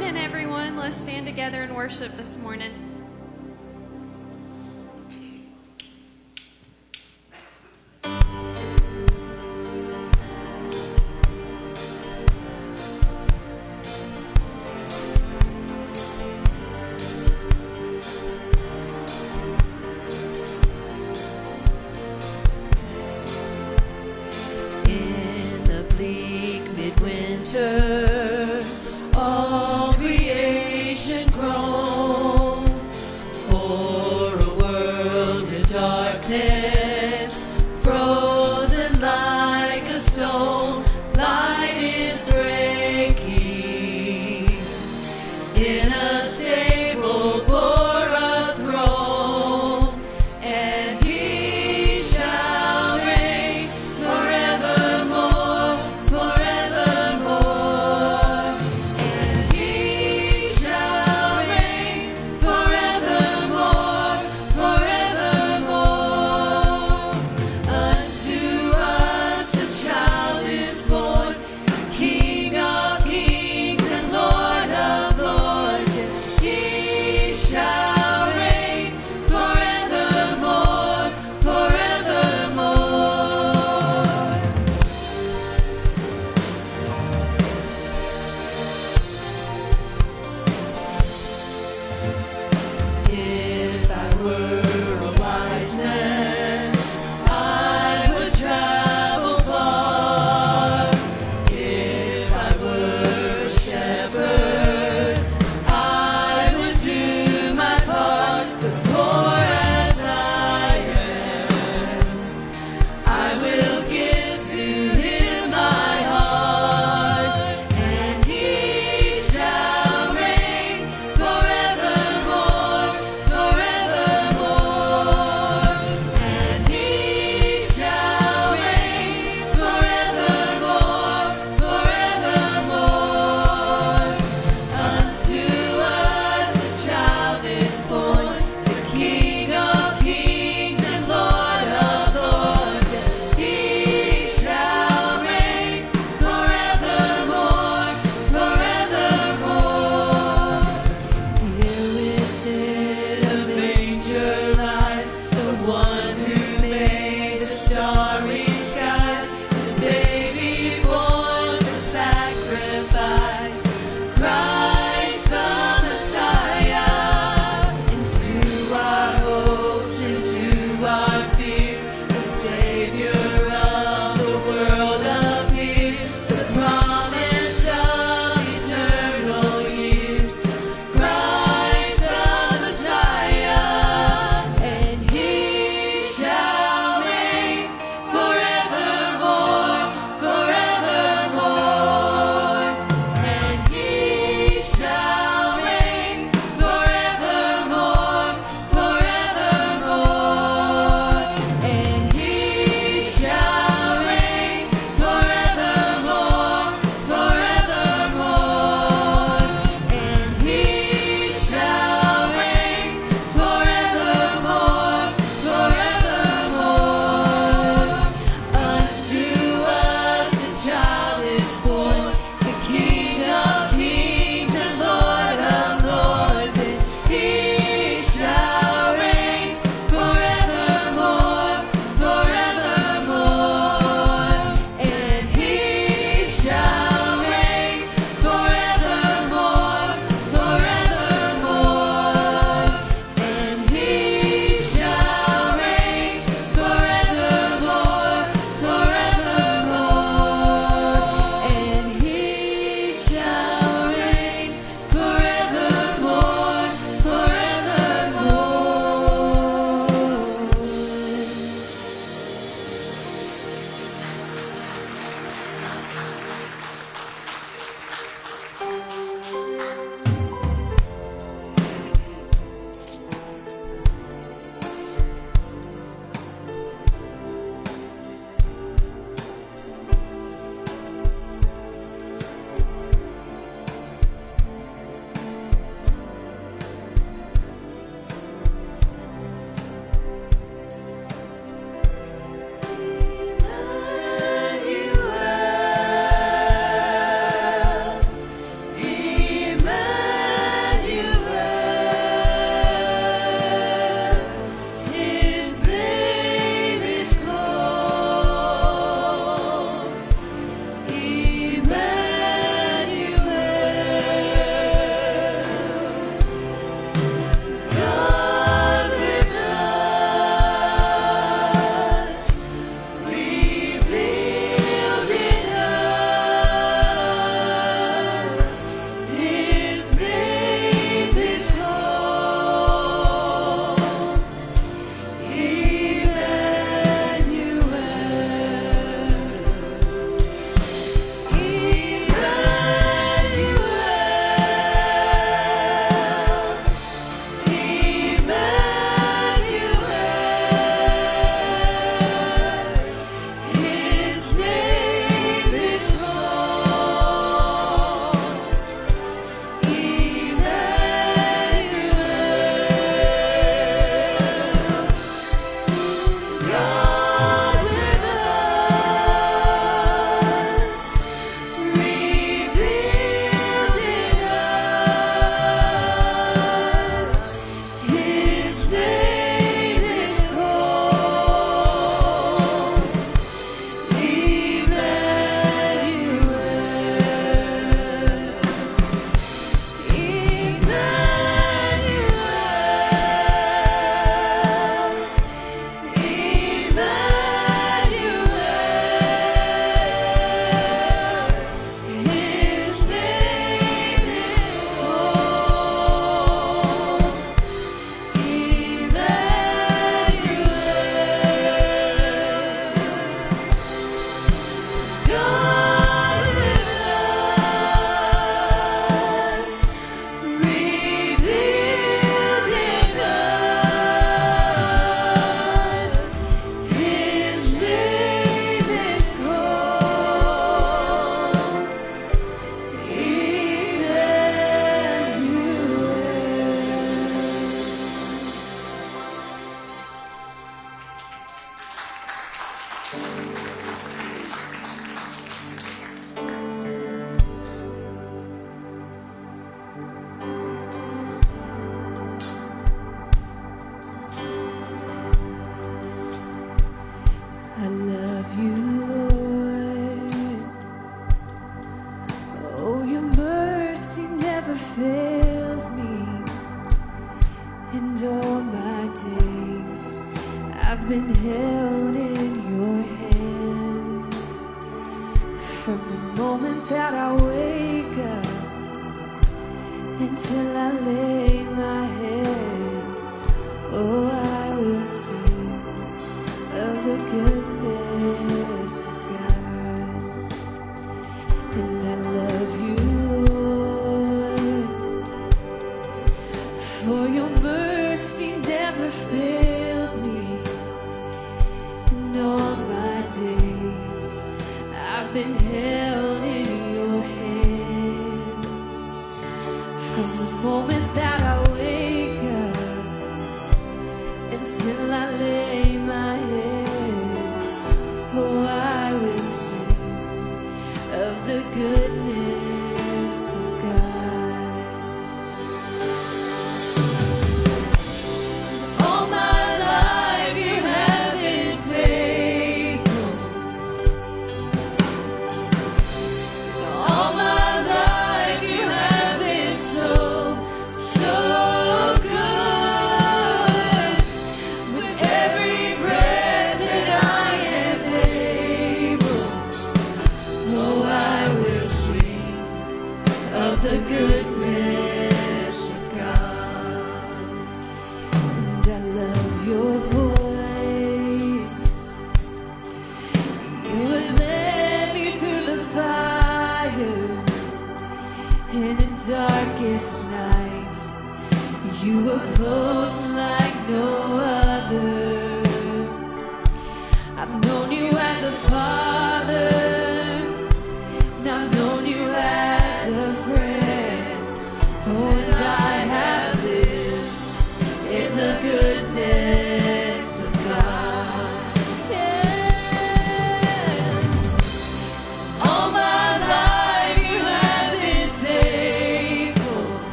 [0.00, 0.76] morning, everyone.
[0.76, 2.79] Let's stand together and worship this morning.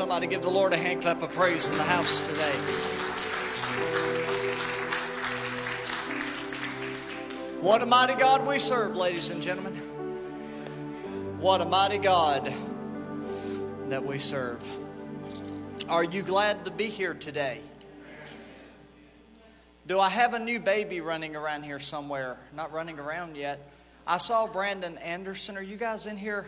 [0.00, 2.52] Somebody give the Lord a hand clap of praise in the house today?
[7.60, 9.74] What a mighty God we serve, ladies and gentlemen.
[11.38, 12.50] What a mighty God
[13.90, 14.66] that we serve.
[15.86, 17.60] Are you glad to be here today?
[19.86, 22.38] Do I have a new baby running around here somewhere?
[22.56, 23.70] Not running around yet.
[24.06, 25.58] I saw Brandon Anderson.
[25.58, 26.46] Are you guys in here?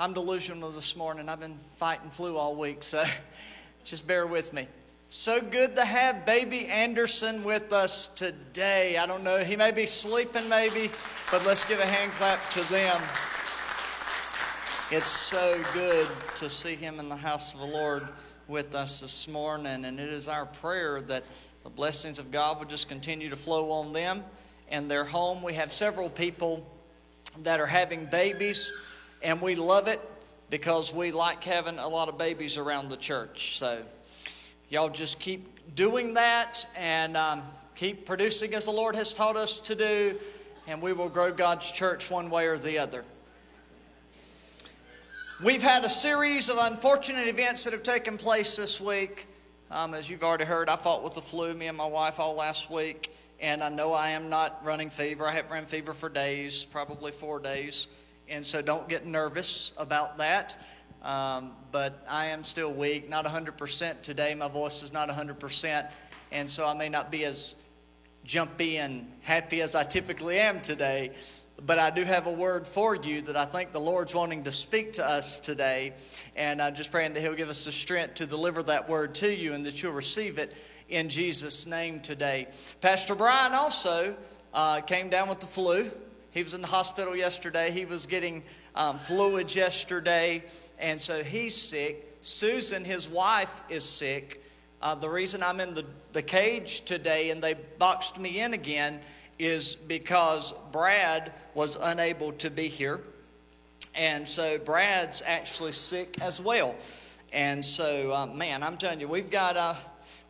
[0.00, 1.28] I'm delusional this morning.
[1.28, 3.04] I've been fighting flu all week, so
[3.84, 4.66] just bear with me.
[5.08, 8.96] So good to have baby Anderson with us today.
[8.96, 10.90] I don't know, he may be sleeping maybe,
[11.30, 13.00] but let's give a hand clap to them.
[14.90, 18.08] It's so good to see him in the house of the Lord
[18.48, 21.22] with us this morning, and it is our prayer that
[21.62, 24.24] the blessings of God will just continue to flow on them
[24.68, 25.40] and their home.
[25.40, 26.66] We have several people
[27.44, 28.72] that are having babies
[29.24, 30.00] and we love it
[30.50, 33.56] because we like having a lot of babies around the church.
[33.56, 33.82] So,
[34.68, 37.42] y'all just keep doing that and um,
[37.74, 40.14] keep producing as the Lord has taught us to do,
[40.68, 43.02] and we will grow God's church one way or the other.
[45.42, 49.26] We've had a series of unfortunate events that have taken place this week.
[49.70, 52.34] Um, as you've already heard, I fought with the flu, me and my wife, all
[52.34, 53.12] last week.
[53.40, 55.26] And I know I am not running fever.
[55.26, 57.88] I have run fever for days, probably four days.
[58.28, 60.56] And so don't get nervous about that.
[61.02, 64.34] Um, but I am still weak, not 100% today.
[64.34, 65.90] My voice is not 100%.
[66.32, 67.56] And so I may not be as
[68.24, 71.12] jumpy and happy as I typically am today.
[71.64, 74.52] But I do have a word for you that I think the Lord's wanting to
[74.52, 75.92] speak to us today.
[76.34, 79.32] And I'm just praying that He'll give us the strength to deliver that word to
[79.32, 80.54] you and that you'll receive it
[80.88, 82.48] in Jesus' name today.
[82.80, 84.16] Pastor Brian also
[84.52, 85.90] uh, came down with the flu.
[86.34, 87.70] He was in the hospital yesterday.
[87.70, 88.42] He was getting
[88.74, 90.42] um, fluids yesterday.
[90.80, 92.18] And so he's sick.
[92.22, 94.42] Susan, his wife, is sick.
[94.82, 98.98] Uh, the reason I'm in the, the cage today and they boxed me in again
[99.38, 103.00] is because Brad was unable to be here.
[103.94, 106.74] And so Brad's actually sick as well.
[107.32, 109.74] And so, uh, man, I'm telling you, we've got, uh,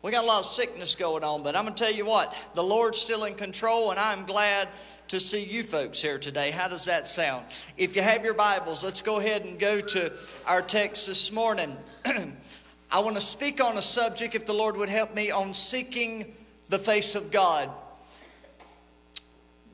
[0.03, 1.41] we got a lot of sickness going on.
[1.41, 4.67] But I'm going to tell you what, the Lord's still in control, and I'm glad
[5.09, 6.51] to see you folks here today.
[6.51, 7.45] How does that sound?
[7.77, 10.13] If you have your Bibles, let's go ahead and go to
[10.45, 11.75] our text this morning.
[12.91, 16.33] I want to speak on a subject, if the Lord would help me, on seeking
[16.69, 17.69] the face of God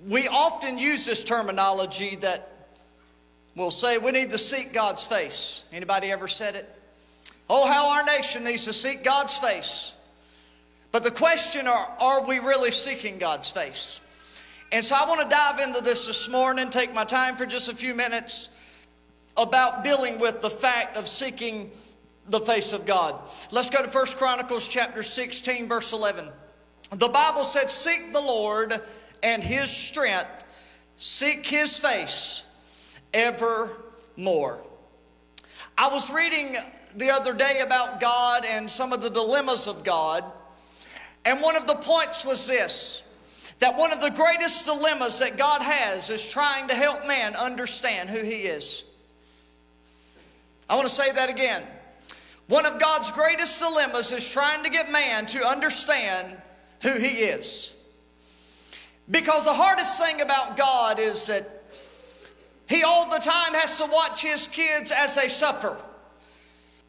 [0.08, 2.50] we often use this terminology that
[3.56, 5.66] will say we need to seek God's face.
[5.72, 6.70] Anybody ever said it?
[7.50, 9.94] Oh, how our nation needs to seek God's face.
[10.92, 14.02] But the question are, are we really seeking God's face?
[14.74, 17.68] And so I want to dive into this this morning, take my time for just
[17.68, 18.50] a few minutes
[19.36, 21.72] about dealing with the fact of seeking
[22.30, 23.20] the face of God.
[23.52, 26.30] Let's go to First Chronicles chapter 16 verse 11.
[26.92, 28.82] The Bible said, "Seek the Lord
[29.22, 30.46] and his strength,
[30.96, 32.44] seek his face
[33.14, 34.66] evermore.
[35.78, 36.58] I was reading
[36.96, 40.24] the other day about God and some of the dilemmas of God,
[41.26, 43.04] and one of the points was this
[43.62, 48.10] that one of the greatest dilemmas that God has is trying to help man understand
[48.10, 48.84] who he is.
[50.68, 51.64] I want to say that again.
[52.48, 56.36] One of God's greatest dilemmas is trying to get man to understand
[56.82, 57.76] who he is.
[59.12, 61.64] Because the hardest thing about God is that
[62.68, 65.78] He all the time has to watch His kids as they suffer.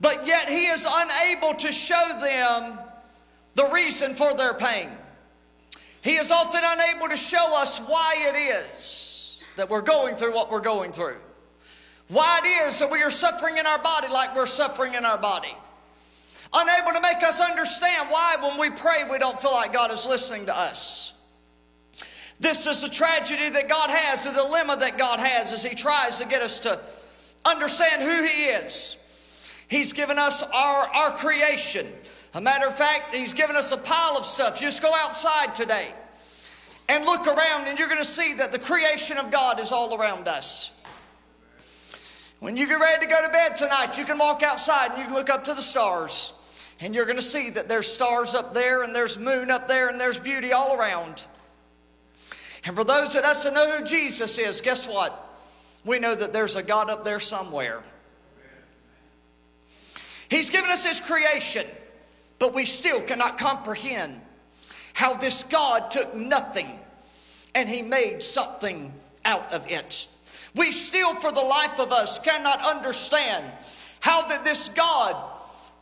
[0.00, 2.78] But yet He is unable to show them
[3.56, 4.88] the reason for their pain.
[6.02, 10.50] He is often unable to show us why it is that we're going through what
[10.50, 11.16] we're going through.
[12.08, 15.16] Why it is that we are suffering in our body like we're suffering in our
[15.16, 15.54] body.
[16.52, 20.04] Unable to make us understand why, when we pray, we don't feel like God is
[20.04, 21.14] listening to us.
[22.40, 26.18] This is a tragedy that God has, a dilemma that God has as He tries
[26.18, 26.80] to get us to
[27.44, 28.98] understand who He is.
[29.68, 31.86] He's given us our, our creation.
[32.34, 34.60] A matter of fact, He's given us a pile of stuff.
[34.60, 35.92] Just go outside today
[36.88, 39.94] and look around, and you're going to see that the creation of God is all
[39.98, 40.72] around us.
[42.40, 45.04] When you get ready to go to bed tonight, you can walk outside and you
[45.04, 46.34] can look up to the stars,
[46.80, 49.88] and you're going to see that there's stars up there, and there's moon up there,
[49.88, 51.24] and there's beauty all around.
[52.64, 55.18] And for those of us that know who Jesus is, guess what?
[55.84, 57.82] We know that there's a God up there somewhere.
[60.28, 61.66] He's given us His creation,
[62.42, 64.20] but we still cannot comprehend
[64.94, 66.76] how this God took nothing
[67.54, 68.92] and He made something
[69.24, 70.08] out of it.
[70.56, 73.44] We still, for the life of us, cannot understand
[74.00, 75.14] how that this God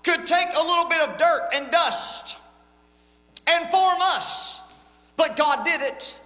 [0.02, 2.36] could take a little bit of dirt and dust
[3.46, 4.60] and form us,
[5.16, 6.20] but God did it.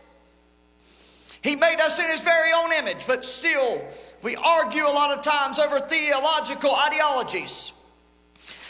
[1.44, 3.86] He made us in His very own image, but still,
[4.20, 7.72] we argue a lot of times over theological ideologies.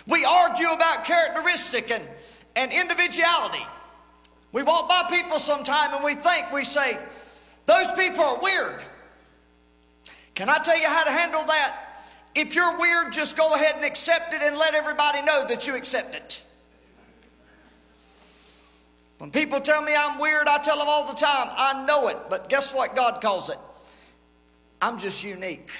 [0.06, 2.04] We argue about characteristic and,
[2.56, 3.64] and individuality.
[4.52, 6.98] We walk by people sometime and we think, we say,
[7.66, 8.80] those people are weird.
[10.34, 11.80] Can I tell you how to handle that?
[12.34, 15.76] If you're weird, just go ahead and accept it and let everybody know that you
[15.76, 16.42] accept it.
[19.18, 22.18] When people tell me I'm weird, I tell them all the time, I know it,
[22.28, 23.58] but guess what God calls it?
[24.82, 25.70] I'm just unique.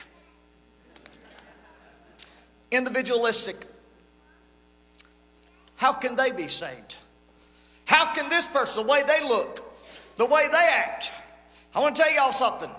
[2.70, 3.66] Individualistic.
[5.76, 6.96] How can they be saved?
[7.84, 9.60] How can this person, the way they look,
[10.16, 11.12] the way they act?
[11.74, 12.70] I want to tell y'all something.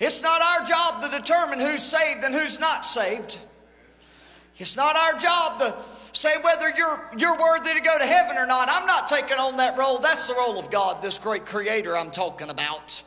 [0.00, 3.38] It's not our job to determine who's saved and who's not saved.
[4.58, 5.76] It's not our job to
[6.12, 8.68] say whether you're, you're worthy to go to heaven or not.
[8.70, 9.98] I'm not taking on that role.
[9.98, 13.02] That's the role of God, this great creator I'm talking about.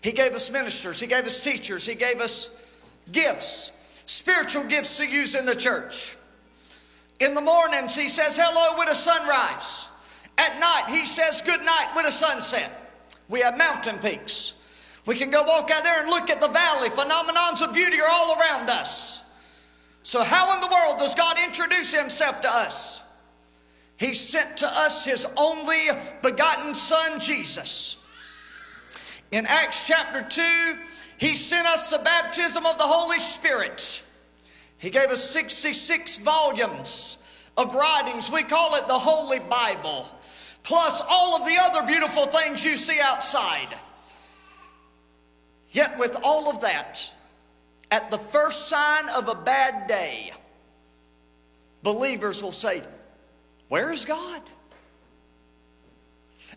[0.00, 2.50] He gave us ministers, He gave us teachers, He gave us
[3.10, 3.72] gifts,
[4.06, 6.16] spiritual gifts to use in the church.
[7.20, 9.90] In the mornings, He says hello with a sunrise.
[10.36, 12.72] At night, He says good night with a sunset.
[13.28, 14.54] We have mountain peaks.
[15.06, 16.90] We can go walk out there and look at the valley.
[16.90, 19.24] Phenomenons of beauty are all around us.
[20.02, 23.02] So, how in the world does God introduce Himself to us?
[23.96, 25.88] He sent to us His only
[26.22, 27.98] begotten Son, Jesus.
[29.30, 30.78] In Acts chapter 2,
[31.18, 34.04] He sent us the baptism of the Holy Spirit.
[34.78, 37.18] He gave us 66 volumes
[37.56, 38.30] of writings.
[38.30, 40.08] We call it the Holy Bible,
[40.62, 43.74] plus all of the other beautiful things you see outside.
[45.72, 47.12] Yet, with all of that,
[47.90, 50.32] at the first sign of a bad day,
[51.82, 52.82] believers will say,
[53.68, 54.42] Where's God?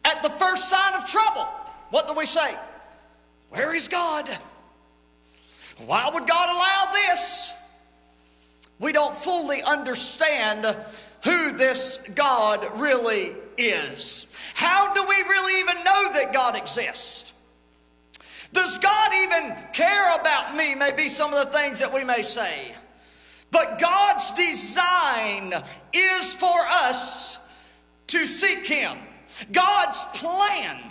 [0.06, 1.48] At the first sign of trouble,
[1.90, 2.56] what do we say?
[3.50, 4.30] Where is God?
[5.86, 7.54] Why would God allow this?
[8.82, 10.66] We don't fully understand
[11.24, 14.28] who this God really is.
[14.56, 17.32] How do we really even know that God exists?
[18.54, 20.76] Does God even care about me?
[20.76, 22.74] May be some of the things that we may say.
[23.52, 25.54] But God's design
[25.94, 27.40] is for us
[28.08, 28.98] to seek Him.
[29.52, 30.82] God's plan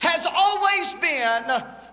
[0.00, 1.42] has always been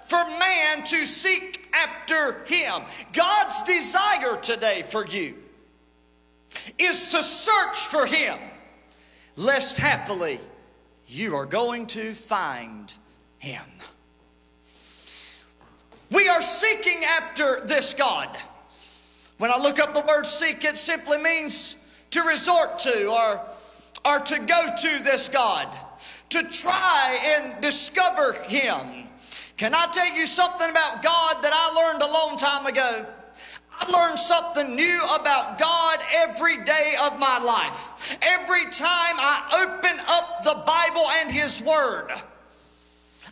[0.06, 2.84] for man to seek after Him.
[3.14, 5.36] God's desire today for you
[6.78, 8.38] is to search for Him,
[9.36, 10.40] lest happily
[11.08, 12.94] you are going to find
[13.40, 13.64] Him.
[16.12, 18.36] We are seeking after this God.
[19.38, 21.78] When I look up the word seek, it simply means
[22.12, 23.42] to resort to or,
[24.06, 25.68] or to go to this God,
[26.30, 28.97] to try and discover Him.
[29.58, 33.06] Can I tell you something about God that I learned a long time ago?
[33.80, 38.18] I learn something new about God every day of my life.
[38.22, 42.10] Every time I open up the Bible and His Word.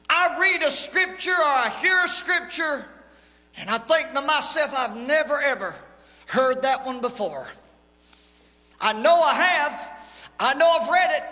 [0.09, 2.85] I read a scripture or I hear a scripture
[3.57, 5.75] and I think to myself, I've never ever
[6.27, 7.47] heard that one before.
[8.81, 9.99] I know I have.
[10.39, 11.23] I know I've read it.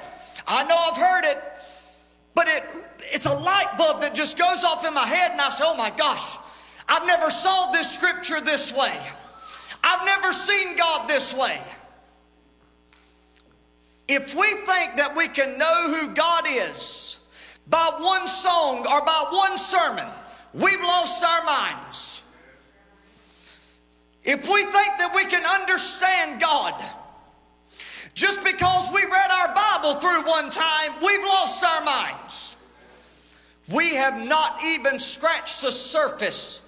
[0.47, 1.52] I know I've heard it.
[2.35, 2.63] But it,
[3.11, 5.75] it's a light bulb that just goes off in my head, and I say, oh
[5.75, 6.37] my gosh,
[6.87, 8.99] I've never saw this scripture this way.
[9.83, 11.61] I've never seen God this way.
[14.07, 17.19] If we think that we can know who God is,
[17.67, 20.07] by one song or by one sermon,
[20.53, 22.23] we've lost our minds.
[24.23, 26.83] If we think that we can understand God
[28.13, 32.57] just because we read our Bible through one time, we've lost our minds.
[33.69, 36.59] We have not even scratched the surface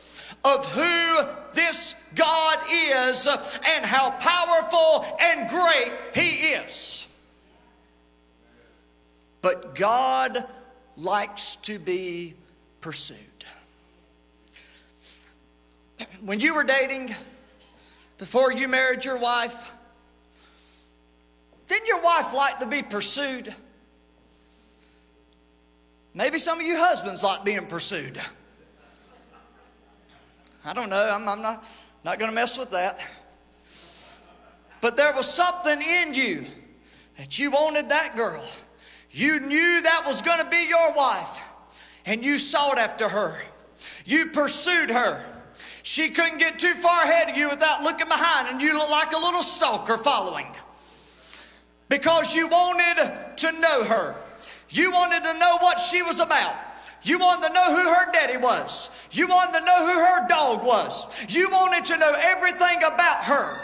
[0.43, 7.08] of who this God is and how powerful and great He is.
[9.41, 10.45] But God
[10.97, 12.34] likes to be
[12.81, 13.19] pursued.
[16.23, 17.13] When you were dating,
[18.17, 19.74] before you married your wife,
[21.67, 23.54] didn't your wife like to be pursued?
[26.13, 28.19] Maybe some of you husbands like being pursued.
[30.63, 31.10] I don't know.
[31.10, 31.65] I'm, I'm not,
[32.04, 32.99] not going to mess with that.
[34.82, 36.45] But there was something in you
[37.17, 38.43] that you wanted that girl.
[39.12, 41.43] You knew that was going to be your wife,
[42.06, 43.41] and you sought after her.
[44.06, 45.23] You pursued her.
[45.84, 49.13] She couldn't get too far ahead of you without looking behind, and you looked like
[49.13, 50.47] a little stalker following
[51.95, 54.17] because you wanted to know her.
[54.69, 56.53] You wanted to know what she was about.
[57.03, 58.91] You wanted to know who her daddy was.
[59.12, 61.08] You wanted to know who her dog was.
[61.34, 63.58] You wanted to know everything about her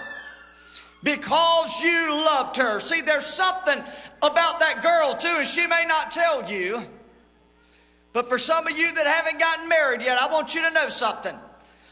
[1.04, 2.80] because you loved her.
[2.80, 3.84] See, there's something
[4.22, 6.82] about that girl, too, and she may not tell you.
[8.14, 10.88] But for some of you that haven't gotten married yet, I want you to know
[10.88, 11.36] something.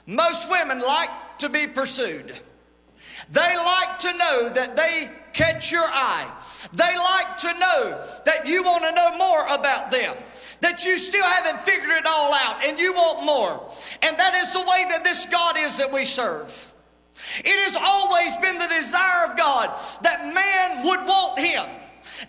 [0.05, 2.33] Most women like to be pursued.
[3.29, 6.29] They like to know that they catch your eye.
[6.73, 10.15] They like to know that you want to know more about them,
[10.61, 13.71] that you still haven't figured it all out and you want more.
[14.01, 16.73] And that is the way that this God is that we serve.
[17.39, 21.65] It has always been the desire of God that man would want him.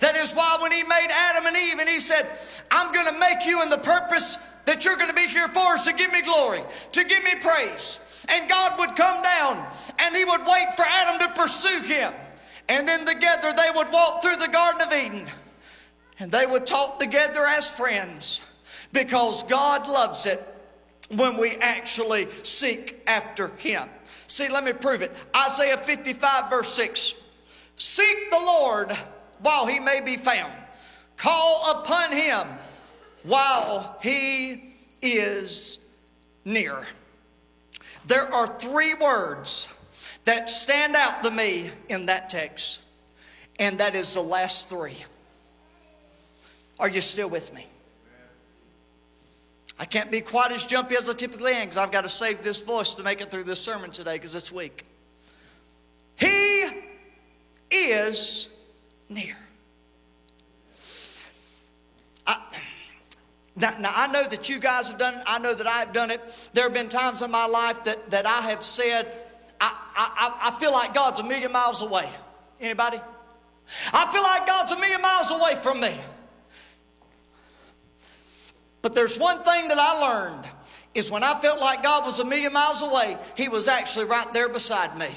[0.01, 2.29] That is why when he made Adam and Eve and he said,
[2.71, 5.75] I'm going to make you in the purpose that you're going to be here for
[5.75, 8.25] is to give me glory, to give me praise.
[8.29, 9.67] And God would come down
[9.99, 12.13] and he would wait for Adam to pursue him.
[12.71, 15.27] And then together they would walk through the Garden of Eden
[16.21, 18.47] and they would talk together as friends
[18.93, 20.41] because God loves it
[21.17, 23.89] when we actually seek after Him.
[24.29, 25.13] See, let me prove it.
[25.37, 27.15] Isaiah 55, verse 6.
[27.75, 28.93] Seek the Lord
[29.41, 30.53] while He may be found,
[31.17, 32.47] call upon Him
[33.25, 35.81] while He is
[36.45, 36.87] near.
[38.07, 39.75] There are three words
[40.31, 42.83] that stand out to me in that text,
[43.59, 44.97] and that is the last three.
[46.79, 47.67] Are you still with me?
[49.77, 52.45] I can't be quite as jumpy as I typically am because I've got to save
[52.45, 54.87] this voice to make it through this sermon today because it's weak.
[56.15, 56.65] He
[57.73, 58.51] is
[59.09, 59.37] near.
[62.25, 62.39] I,
[63.57, 65.23] now, now, I know that you guys have done it.
[65.27, 66.21] I know that I've done it.
[66.53, 69.13] There have been times in my life that, that I have said,
[69.61, 72.09] I, I, I feel like God's a million miles away.
[72.61, 73.01] Anybody?
[73.93, 75.95] I feel like God's a million miles away from me.
[78.83, 80.47] But there's one thing that I learned
[80.95, 84.33] is when I felt like God was a million miles away, He was actually right
[84.33, 85.09] there beside me.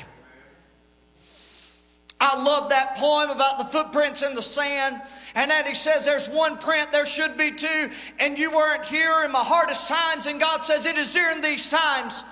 [2.20, 5.02] I love that poem about the footprints in the sand.
[5.36, 9.24] And that he says there's one print, there should be two, and you weren't here
[9.26, 10.28] in my hardest times.
[10.28, 12.24] And God says it is during these times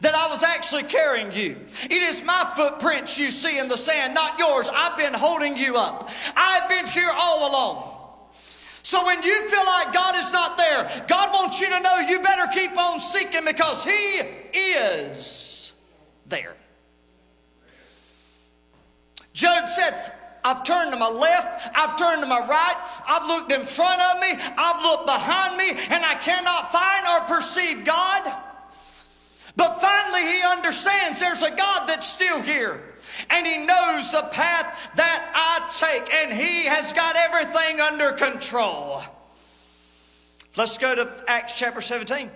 [0.00, 1.56] that I was actually carrying you.
[1.84, 4.70] It is my footprints you see in the sand, not yours.
[4.72, 6.08] I've been holding you up.
[6.36, 7.94] I've been here all along.
[8.82, 12.20] So when you feel like God is not there, God wants you to know you
[12.20, 14.20] better keep on seeking because He
[14.54, 15.76] is
[16.26, 16.56] there.
[19.34, 20.12] Job said,
[20.44, 24.20] I've turned to my left, I've turned to my right, I've looked in front of
[24.20, 28.47] me, I've looked behind me, and I cannot find or perceive God.
[29.58, 32.80] But finally, he understands there's a God that's still here.
[33.28, 39.02] And he knows the path that I take, and he has got everything under control.
[40.56, 42.30] Let's go to Acts chapter 17.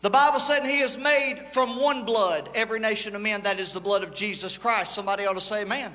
[0.00, 3.72] The Bible said he is made from one blood, every nation of men, that is
[3.72, 4.94] the blood of Jesus Christ.
[4.94, 5.94] Somebody ought to say amen.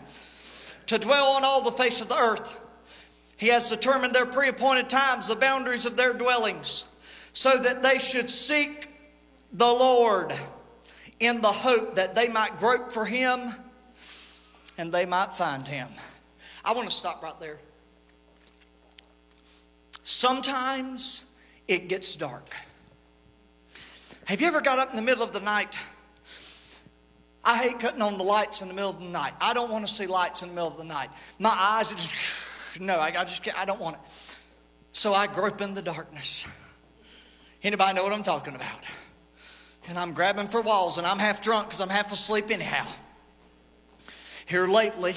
[0.86, 2.57] To dwell on all the face of the earth.
[3.36, 6.88] He has determined their pre appointed times, the boundaries of their dwellings,
[7.33, 8.92] so that they should seek
[9.54, 10.34] the Lord
[11.20, 13.54] in the hope that they might grope for him
[14.78, 15.88] and they might find him.
[16.66, 17.60] I want to stop right there.
[20.04, 21.26] Sometimes
[21.68, 22.56] it gets dark.
[24.26, 25.78] Have you ever got up in the middle of the night?
[27.45, 29.34] I hate cutting on the lights in the middle of the night.
[29.39, 31.10] I don't want to see lights in the middle of the night.
[31.39, 32.16] My eyes are just,
[32.80, 34.01] no, I, just can't, I don't want it.
[34.93, 36.47] So I grope in the darkness.
[37.62, 38.84] Anybody know what I'm talking about?
[39.88, 42.86] And I'm grabbing for walls and I'm half drunk because I'm half asleep anyhow.
[44.45, 45.15] Here lately,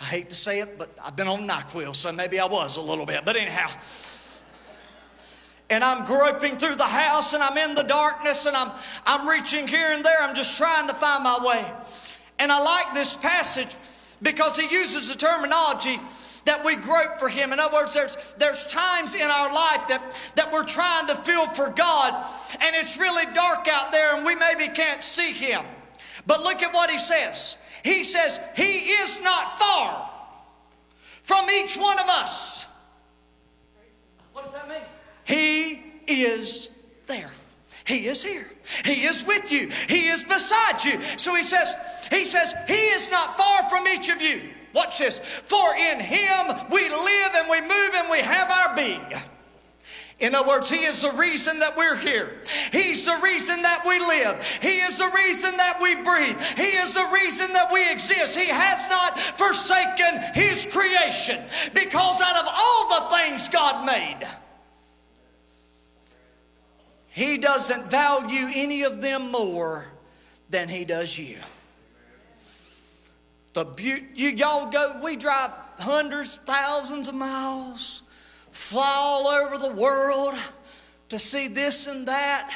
[0.00, 2.80] I hate to say it, but I've been on NyQuil, so maybe I was a
[2.80, 3.24] little bit.
[3.24, 3.68] But anyhow,
[5.68, 8.72] and I'm groping through the house and I'm in the darkness and I'm,
[9.06, 10.20] I'm reaching here and there.
[10.20, 11.64] I'm just trying to find my way.
[12.40, 13.76] And I like this passage
[14.20, 16.00] because he uses the terminology
[16.44, 17.52] that we grope for Him.
[17.52, 21.46] In other words, there's, there's times in our life that, that we're trying to feel
[21.46, 22.24] for God,
[22.60, 25.64] and it's really dark out there, and we maybe can't see Him.
[26.26, 27.58] But look at what He says.
[27.82, 30.10] He says, He is not far
[31.22, 32.66] from each one of us.
[34.32, 34.82] What does that mean?
[35.24, 36.70] He is
[37.06, 37.30] there.
[37.84, 38.46] He is here.
[38.84, 39.68] He is with you.
[39.88, 41.00] He is beside you.
[41.16, 41.74] So he says,
[42.10, 44.50] he says, He is not far from each of you.
[44.72, 45.18] Watch this.
[45.18, 49.22] For in Him we live and we move and we have our being.
[50.20, 52.30] In other words, He is the reason that we're here.
[52.72, 54.44] He's the reason that we live.
[54.60, 56.40] He is the reason that we breathe.
[56.56, 58.36] He is the reason that we exist.
[58.36, 61.42] He has not forsaken His creation
[61.72, 64.26] because out of all the things God made,
[67.08, 69.86] He doesn't value any of them more
[70.50, 71.38] than He does you.
[73.52, 78.02] The beauty, you, y'all go, we drive hundreds, thousands of miles,
[78.52, 80.34] fly all over the world
[81.08, 82.52] to see this and that.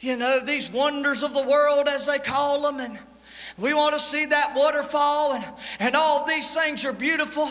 [0.00, 2.80] You know, these wonders of the world, as they call them.
[2.80, 2.98] And
[3.58, 5.44] we want to see that waterfall, and,
[5.78, 7.48] and all these things are beautiful.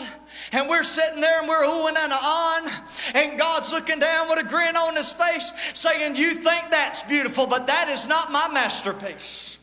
[0.52, 2.70] And we're sitting there and we're oohing and on,
[3.14, 7.46] and God's looking down with a grin on his face, saying, You think that's beautiful,
[7.46, 9.58] but that is not my masterpiece.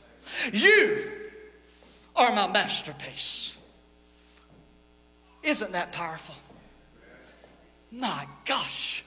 [0.54, 1.12] You
[2.18, 3.60] are my masterpiece.
[5.44, 6.36] Isn't that powerful?
[7.92, 9.06] My gosh.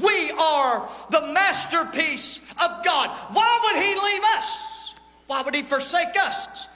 [0.00, 3.10] We are the masterpiece of God.
[3.32, 4.94] Why would He leave us?
[5.26, 6.68] Why would He forsake us?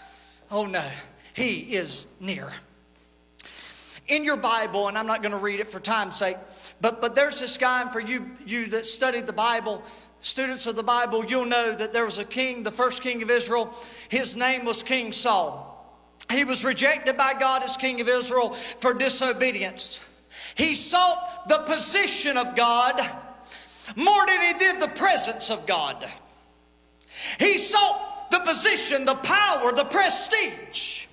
[0.51, 0.85] Oh no,
[1.33, 2.51] He is near.
[4.09, 6.37] In your Bible, and I'm not going to read it for time's sake,
[6.81, 9.83] but, but there's this guy, and for you, you that studied the Bible,
[10.21, 13.31] students of the Bible, you'll know that there was a king, the first king of
[13.31, 13.73] Israel.
[14.09, 15.73] His name was King Saul.
[16.31, 20.01] He was rejected by God as king of Israel for disobedience.
[20.57, 23.01] He sought the position of God
[23.95, 26.09] more than he did the presence of God.
[27.39, 31.06] He sought the position, the power, the prestige.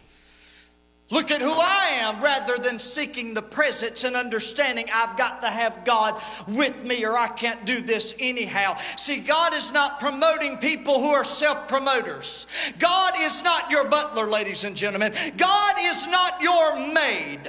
[1.13, 5.47] Look at who I am rather than seeking the presence and understanding I've got to
[5.47, 8.77] have God with me or I can't do this anyhow.
[8.97, 12.47] See, God is not promoting people who are self promoters.
[12.79, 15.13] God is not your butler, ladies and gentlemen.
[15.37, 17.41] God is not your maid.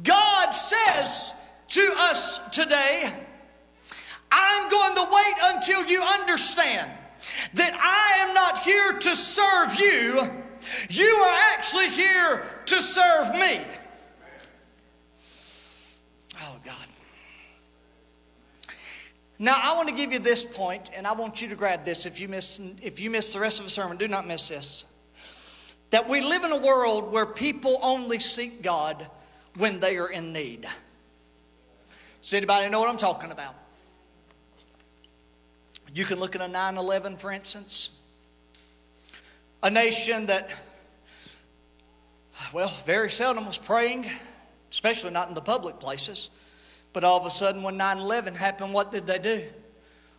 [0.00, 1.34] God says
[1.70, 3.12] to us today,
[4.30, 6.88] I'm going to wait until you understand
[7.54, 10.44] that I am not here to serve you,
[10.90, 13.60] you are actually here to serve me.
[16.40, 16.74] Oh, God.
[19.38, 22.06] Now, I want to give you this point, and I want you to grab this.
[22.06, 24.86] If you miss, if you miss the rest of the sermon, do not miss this.
[25.90, 29.08] That we live in a world where people only seek God
[29.56, 30.66] when they are in need.
[32.20, 33.54] Does anybody know what I'm talking about?
[35.94, 37.90] You can look at a 9 11, for instance,
[39.62, 40.50] a nation that,
[42.52, 44.06] well, very seldom was praying,
[44.70, 46.30] especially not in the public places.
[46.92, 49.42] But all of a sudden, when 9 11 happened, what did they do?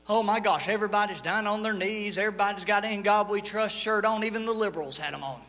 [0.08, 2.18] Oh my gosh, everybody's down on their knees.
[2.18, 4.24] Everybody's got an In God We Trust shirt on.
[4.24, 5.40] Even the liberals had them on.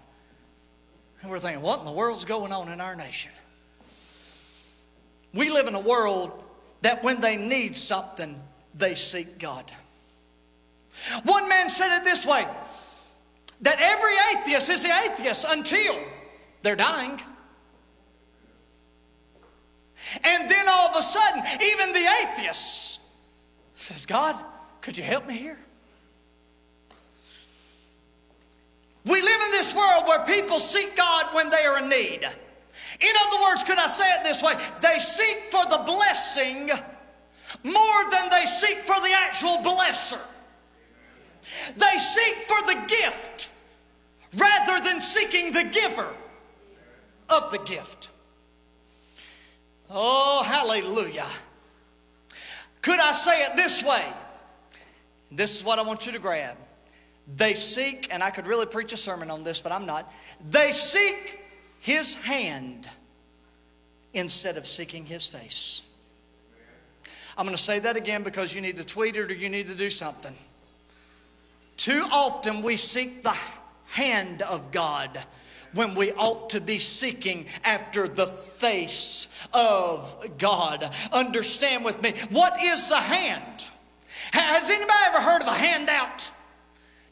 [1.23, 3.33] And we're thinking, what in the world's going on in our nation?
[5.33, 6.33] We live in a world
[6.83, 8.41] that when they need something,
[8.75, 9.71] they seek God.
[11.25, 12.47] One man said it this way
[13.63, 15.95] that every atheist is the atheist until
[16.63, 17.21] they're dying.
[20.25, 23.01] And then all of a sudden, even the atheist
[23.77, 24.37] says, God,
[24.81, 25.59] could you help me here?
[29.05, 32.29] We live in this world where people seek God when they are in need.
[33.01, 34.55] In other words, could I say it this way?
[34.83, 36.71] They seek for the blessing
[37.65, 40.21] more than they seek for the actual blesser.
[41.77, 43.49] They seek for the gift
[44.35, 46.09] rather than seeking the giver
[47.29, 48.11] of the gift.
[49.89, 51.27] Oh, hallelujah.
[52.83, 54.05] Could I say it this way?
[55.33, 56.57] This is what I want you to grab.
[57.37, 60.13] They seek, and I could really preach a sermon on this, but I'm not.
[60.49, 61.41] They seek
[61.79, 62.89] his hand
[64.13, 65.83] instead of seeking his face.
[67.37, 69.69] I'm going to say that again because you need to tweet it or you need
[69.69, 70.35] to do something.
[71.81, 73.35] Too often we seek the
[73.87, 75.19] hand of God
[75.73, 80.95] when we ought to be seeking after the face of God.
[81.11, 83.67] Understand with me, what is the hand?
[84.31, 86.31] Has anybody ever heard of a handout?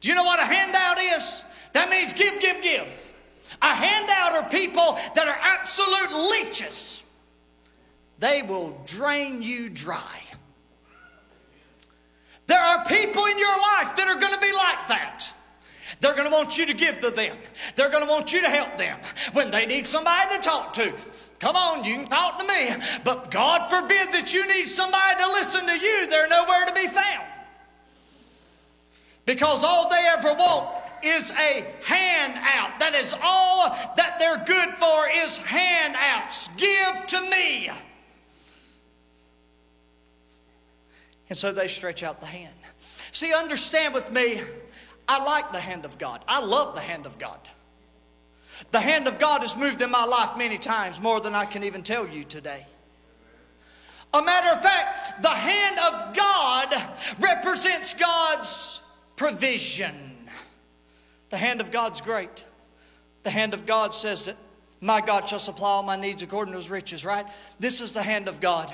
[0.02, 1.46] Do you know what a handout is?
[1.72, 3.14] That means give, give, give.
[3.62, 7.04] A handout are people that are absolute leeches.
[8.18, 10.28] They will drain you dry.
[12.49, 15.32] There are people in your life that are going to be like that.
[16.01, 17.36] They're going to want you to give to them.
[17.76, 18.99] They're going to want you to help them
[19.34, 20.94] when they need somebody to talk to.
[21.40, 22.70] Come on, you can talk to me.
[23.05, 26.09] But God forbid that you need somebody to listen to you.
[26.09, 27.26] They're nowhere to be found.
[29.26, 30.70] Because all they ever want
[31.03, 32.80] is a handout.
[32.80, 36.49] That is all that they're good for is handouts.
[36.57, 37.70] Give to me.
[41.29, 42.55] And so they stretch out the hand.
[43.11, 44.41] See, understand with me,
[45.07, 46.24] I like the hand of God.
[46.26, 47.39] I love the hand of God.
[48.70, 51.64] The hand of God has moved in my life many times, more than I can
[51.64, 52.66] even tell you today.
[54.12, 56.74] A matter of fact, the hand of God
[57.20, 58.83] represents God's
[59.16, 59.95] provision.
[61.31, 62.45] The hand of God's great.
[63.22, 64.37] The hand of God says that
[64.81, 67.26] my God shall supply all my needs according to his riches, right?
[67.59, 68.72] This is the hand of God.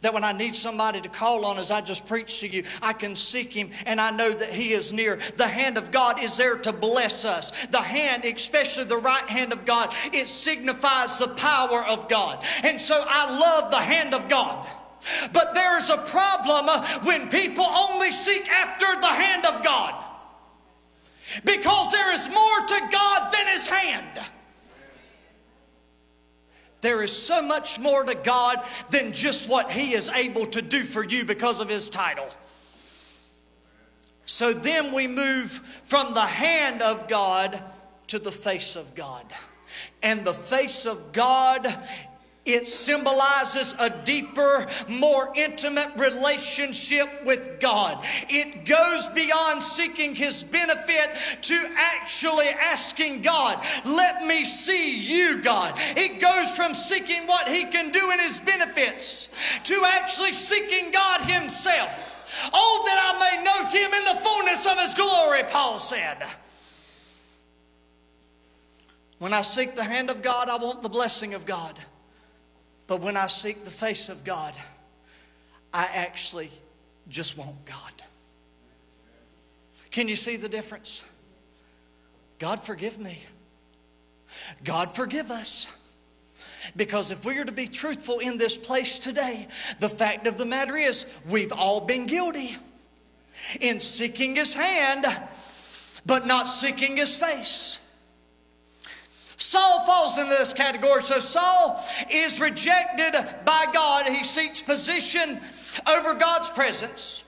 [0.00, 2.94] That when I need somebody to call on as I just preach to you, I
[2.94, 5.16] can seek Him and I know that He is near.
[5.36, 7.66] The hand of God is there to bless us.
[7.66, 12.42] The hand, especially the right hand of God, it signifies the power of God.
[12.64, 14.66] And so I love the hand of God.
[15.32, 20.04] But there is a problem uh, when people only seek after the hand of God.
[21.44, 24.20] Because there is more to God than His hand.
[26.80, 30.84] There is so much more to God than just what He is able to do
[30.84, 32.28] for you because of His title.
[34.24, 35.50] So then we move
[35.84, 37.62] from the hand of God
[38.06, 39.24] to the face of God.
[40.02, 41.66] And the face of God
[42.46, 48.02] it symbolizes a deeper, more intimate relationship with God.
[48.28, 55.74] It goes beyond seeking His benefit to actually asking God, let me see you, God.
[55.76, 59.28] It goes from seeking what He can do in His benefits
[59.64, 62.16] to actually seeking God Himself.
[62.52, 66.22] Oh, that I may know Him in the fullness of His glory, Paul said.
[69.18, 71.78] When I seek the hand of God, I want the blessing of God.
[72.90, 74.52] But when I seek the face of God,
[75.72, 76.50] I actually
[77.08, 77.92] just want God.
[79.92, 81.04] Can you see the difference?
[82.40, 83.20] God, forgive me.
[84.64, 85.70] God, forgive us.
[86.74, 89.46] Because if we are to be truthful in this place today,
[89.78, 92.56] the fact of the matter is we've all been guilty
[93.60, 95.06] in seeking His hand,
[96.04, 97.80] but not seeking His face.
[99.40, 101.00] Saul falls into this category.
[101.00, 103.14] So Saul is rejected
[103.46, 104.06] by God.
[104.06, 105.40] He seeks position
[105.88, 107.24] over God's presence.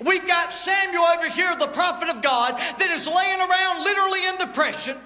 [0.00, 4.38] We've got Samuel over here, the prophet of God, that is laying around literally in
[4.38, 4.96] depression.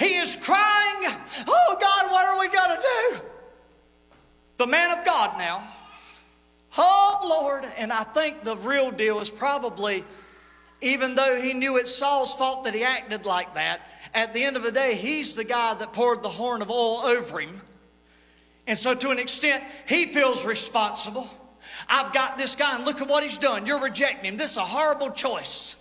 [0.00, 1.16] He is crying,
[1.48, 3.20] Oh God, what are we going to do?
[4.58, 5.66] The man of God now.
[6.76, 7.64] Oh Lord.
[7.78, 10.04] And I think the real deal is probably,
[10.80, 14.56] even though he knew it's Saul's fault that he acted like that, at the end
[14.56, 17.60] of the day, he's the guy that poured the horn of oil over him.
[18.66, 21.28] And so, to an extent, he feels responsible.
[21.88, 23.66] I've got this guy, and look at what he's done.
[23.66, 24.36] You're rejecting him.
[24.38, 25.76] This is a horrible choice.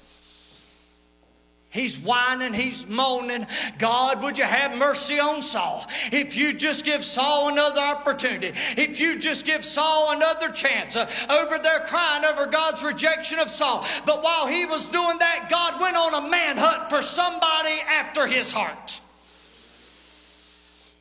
[1.73, 3.47] He's whining, he's moaning.
[3.79, 5.87] God, would you have mercy on Saul?
[6.11, 11.09] If you just give Saul another opportunity, if you just give Saul another chance, uh,
[11.31, 13.83] over there crying over God's rejection of Saul.
[14.05, 18.51] But while he was doing that, God went on a manhunt for somebody after his
[18.51, 19.01] heart.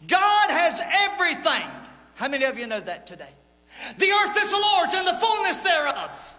[0.09, 1.69] God has everything.
[2.15, 3.35] How many of you know that today?
[3.99, 6.39] The earth is the Lord's and the fullness thereof.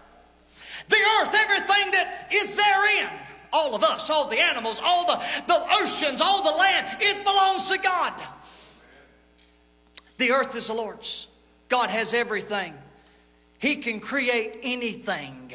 [0.88, 3.10] The earth, everything that is therein
[3.54, 7.70] all of us, all the animals, all the, the oceans, all the land, it belongs
[7.70, 8.12] to God.
[10.18, 11.28] The earth is the Lord's.
[11.68, 12.74] God has everything.
[13.58, 15.52] He can create anything.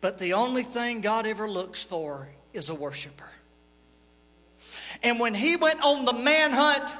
[0.00, 3.30] But the only thing God ever looks for is a worshiper.
[5.02, 6.90] And when he went on the manhunt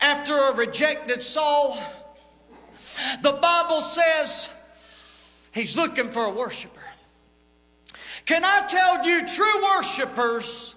[0.00, 1.78] after a rejected Saul,
[3.22, 4.50] the Bible says
[5.52, 6.81] he's looking for a worshiper.
[8.24, 10.74] Can I tell you, true worshipers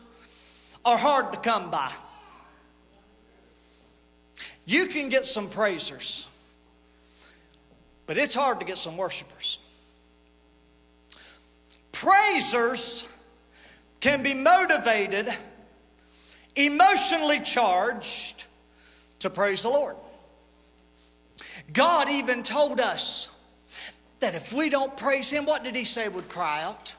[0.84, 1.92] are hard to come by.
[4.66, 6.28] You can get some praisers,
[8.08, 9.60] but it's hard to get some worshipers.
[11.92, 13.08] Praisers
[14.00, 15.30] can be motivated,
[16.56, 18.46] emotionally charged
[19.20, 19.96] to praise the Lord.
[21.74, 23.30] God even told us
[24.20, 26.95] that if we don't praise Him, what did He say would cry out?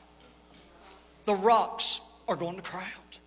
[1.27, 3.19] The rocks are going to cry out.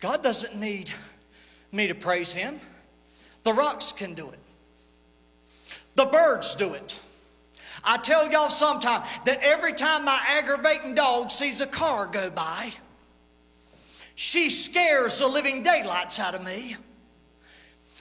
[0.00, 0.90] God doesn't need
[1.72, 2.58] me to praise Him.
[3.44, 4.40] The rocks can do it,
[5.94, 7.00] the birds do it.
[7.88, 12.72] I tell y'all sometime that every time my aggravating dog sees a car go by,
[14.16, 16.76] she scares the living daylights out of me.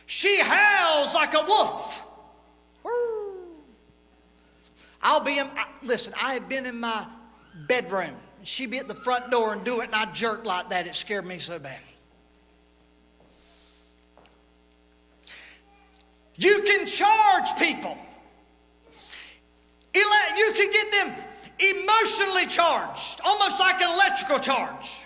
[0.08, 2.02] She howls like a wolf.
[5.04, 5.48] I'll be in,
[5.84, 7.06] listen, I have been in my
[7.68, 8.16] bedroom.
[8.44, 10.86] She'd be at the front door and do it, and I jerk like that.
[10.88, 11.80] It scared me so bad.
[16.38, 17.98] You can charge people.
[19.94, 21.16] You can get them
[21.58, 25.06] emotionally charged, almost like an electrical charge.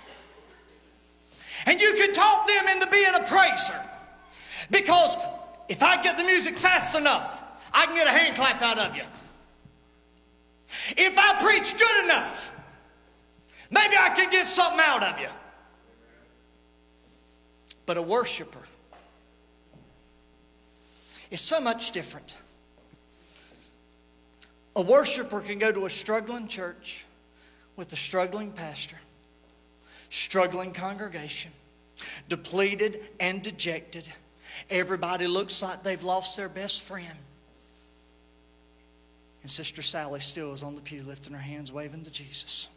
[1.66, 3.80] And you can talk them into being a praiser.
[4.72, 5.16] Because
[5.70, 8.96] if I get the music fast enough, I can get a hand clap out of
[8.96, 9.04] you.
[10.92, 12.52] If I preach good enough,
[13.72, 15.30] maybe I can get something out of you.
[17.86, 18.62] But a worshiper
[21.32, 22.38] is so much different.
[24.76, 27.06] A worshiper can go to a struggling church
[27.76, 28.98] with a struggling pastor,
[30.10, 31.52] struggling congregation,
[32.28, 34.08] depleted and dejected.
[34.70, 37.18] Everybody looks like they've lost their best friend.
[39.42, 42.68] And Sister Sally still is on the pew lifting her hands, waving to Jesus.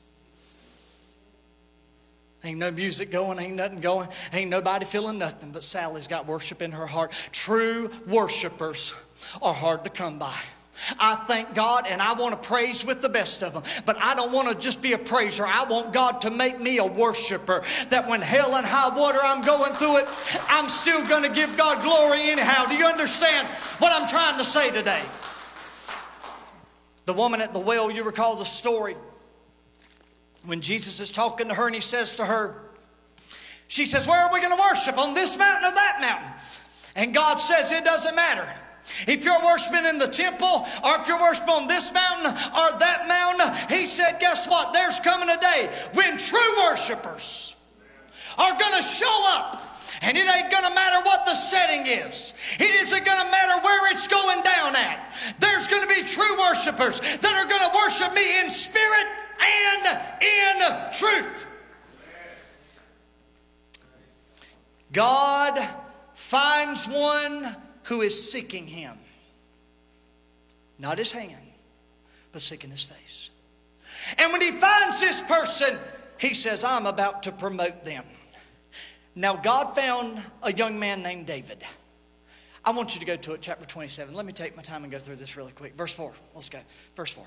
[2.45, 6.61] Ain't no music going, ain't nothing going, ain't nobody feeling nothing, but Sally's got worship
[6.61, 7.13] in her heart.
[7.31, 8.95] True worshipers
[9.41, 10.35] are hard to come by.
[10.99, 13.63] I thank God and I want to praise with the best of them.
[13.87, 15.45] But I don't want to just be a praiser.
[15.47, 17.63] I want God to make me a worshiper.
[17.91, 20.09] That when hell and high water I'm going through it,
[20.49, 22.67] I'm still going to give God glory anyhow.
[22.67, 23.47] Do you understand
[23.79, 25.03] what I'm trying to say today?
[27.05, 28.97] The woman at the well, you recall the story
[30.45, 32.63] when Jesus is talking to her and he says to her,
[33.69, 34.99] she says, Where are we going to worship?
[34.99, 36.31] On this mountain or that mountain?
[36.95, 38.47] And God says, It doesn't matter.
[39.07, 43.07] If you're worshiping in the temple or if you're worshiping on this mountain or that
[43.09, 44.73] mountain, He said, Guess what?
[44.73, 47.57] There's coming a day when true worshipers
[48.39, 49.62] are going to show up.
[50.03, 52.35] And it ain't gonna matter what the setting is.
[52.59, 55.15] It isn't gonna matter where it's going down at.
[55.39, 59.07] There's gonna be true worshipers that are gonna worship me in spirit
[59.41, 61.47] and in truth.
[64.93, 65.67] God
[66.15, 68.99] finds one who is seeking him.
[70.79, 71.37] Not his hand,
[72.33, 73.31] but seeking his face.
[74.19, 75.79] And when he finds this person,
[76.19, 78.05] he says, I'm about to promote them.
[79.15, 81.63] Now, God found a young man named David.
[82.65, 84.15] I want you to go to it, chapter 27.
[84.15, 85.75] Let me take my time and go through this really quick.
[85.75, 86.13] Verse 4.
[86.35, 86.61] Let's go.
[86.95, 87.25] Verse 4.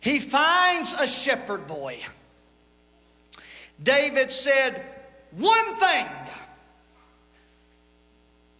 [0.00, 1.98] He finds a shepherd boy.
[3.82, 4.84] David said,
[5.32, 6.06] One thing.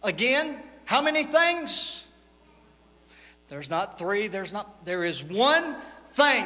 [0.03, 2.07] Again, how many things?
[3.47, 5.75] There's not three, there's not, there is one
[6.11, 6.45] thing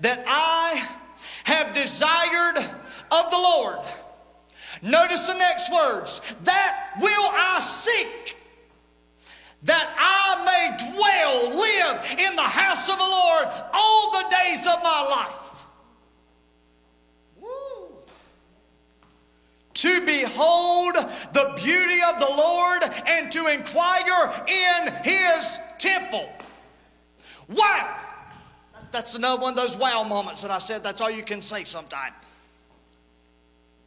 [0.00, 0.88] that I
[1.44, 3.78] have desired of the Lord.
[4.82, 8.36] Notice the next words that will I seek
[9.62, 14.82] that I may dwell, live in the house of the Lord all the days of
[14.82, 15.66] my life.
[17.40, 17.94] Woo.
[19.74, 20.94] To behold
[21.32, 26.28] the beauty of the Lord and to inquire in his temple.
[27.48, 27.98] Wow!
[28.90, 31.62] That's another one of those wow moments that I said that's all you can say
[31.64, 32.14] sometimes.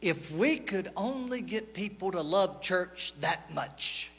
[0.00, 4.12] If we could only get people to love church that much.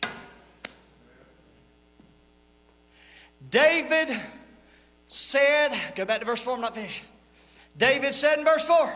[3.49, 4.09] David
[5.07, 7.03] said, go back to verse 4, I'm not finished.
[7.77, 8.93] David said in verse 4,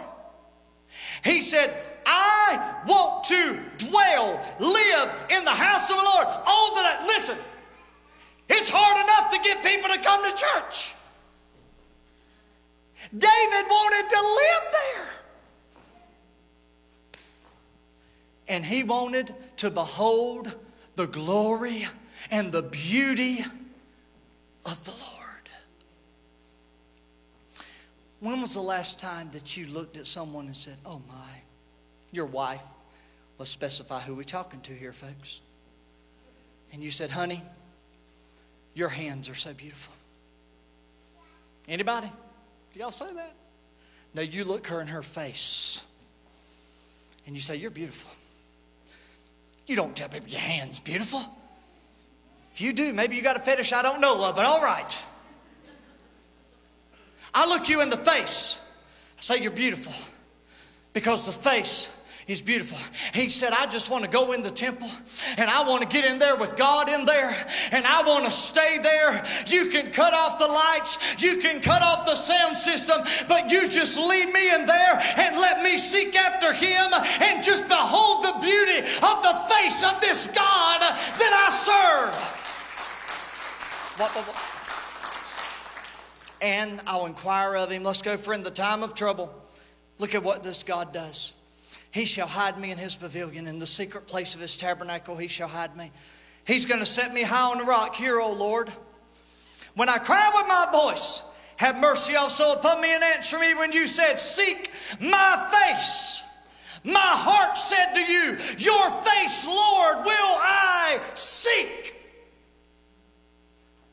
[1.24, 1.76] he said,
[2.06, 6.28] I want to dwell, live in the house of the Lord.
[6.28, 7.38] All that I, listen,
[8.50, 10.96] it's hard enough to get people to come to church.
[13.12, 15.21] David wanted to live there.
[18.52, 20.54] And he wanted to behold
[20.98, 21.88] the glory
[22.30, 23.46] and the beauty
[24.66, 25.50] of the Lord.
[28.20, 31.42] When was the last time that you looked at someone and said, Oh my,
[32.12, 32.62] your wife?
[33.38, 35.40] Let's specify who we're talking to here, folks.
[36.74, 37.42] And you said, Honey,
[38.74, 39.94] your hands are so beautiful.
[41.70, 42.12] Anybody?
[42.74, 43.34] Do y'all say that?
[44.14, 45.86] No, you look her in her face
[47.26, 48.12] and you say, You're beautiful.
[49.72, 51.22] You don't tell people your hand's beautiful.
[52.54, 55.06] If you do, maybe you got a fetish I don't know of, but all right.
[57.34, 58.60] I look you in the face.
[59.18, 59.94] I say you're beautiful
[60.92, 61.90] because the face
[62.32, 62.78] He's beautiful.
[63.14, 64.88] He said, I just want to go in the temple
[65.36, 67.36] and I want to get in there with God in there
[67.74, 69.22] and I want to stay there.
[69.48, 73.68] You can cut off the lights, you can cut off the sound system, but you
[73.68, 78.38] just leave me in there and let me seek after Him and just behold the
[78.40, 82.16] beauty of the face of this God that I serve.
[86.42, 87.84] And I'll inquire of Him.
[87.84, 89.36] Let's go friend, the time of trouble.
[90.00, 91.34] Look at what this God does.
[91.92, 93.48] He shall hide me in his pavilion.
[93.48, 95.92] In the secret place of his tabernacle, he shall hide me.
[96.46, 97.96] He's going to set me high on the rock.
[97.96, 98.72] Hear, O Lord.
[99.76, 101.24] When I cry with my voice,
[101.58, 106.24] have mercy also upon me and answer me when you said, Seek my face.
[106.84, 112.01] My heart said to you, Your face, Lord, will I seek.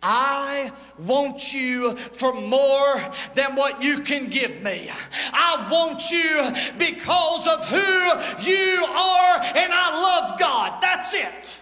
[0.03, 3.01] I want you for more
[3.35, 4.91] than what you can give me.
[5.33, 10.81] I want you because of who you are, and I love God.
[10.81, 11.61] That's it.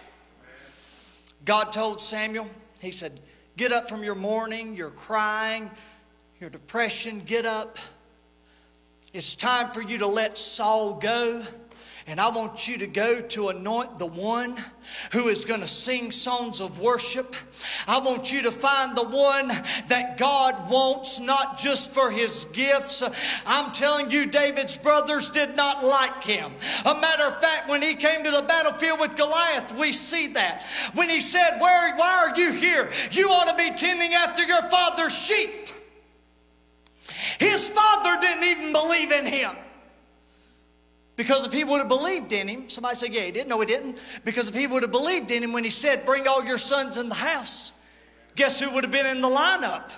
[1.45, 2.47] God told Samuel,
[2.79, 3.19] He said,
[3.55, 5.71] Get up from your mourning, your crying,
[6.39, 7.79] your depression, get up.
[9.13, 11.43] It's time for you to let Saul go.
[12.09, 14.55] And I want you to go to anoint the one
[15.11, 17.35] who is going to sing songs of worship.
[17.85, 19.49] I want you to find the one
[19.89, 23.03] that God wants, not just for his gifts.
[23.45, 26.53] I'm telling you, David's brothers did not like him.
[26.85, 30.65] A matter of fact, when he came to the battlefield with Goliath, we see that.
[30.93, 32.89] When he said, Where, Why are you here?
[33.11, 35.67] You ought to be tending after your father's sheep.
[37.37, 39.57] His father didn't even believe in him.
[41.17, 43.49] Because if he would have believed in him, somebody said, Yeah, he did.
[43.49, 43.97] No, he didn't.
[44.23, 46.95] Because if he would have believed in him when he said, Bring all your sons
[46.95, 47.73] in the house,
[48.35, 49.91] guess who would have been in the lineup?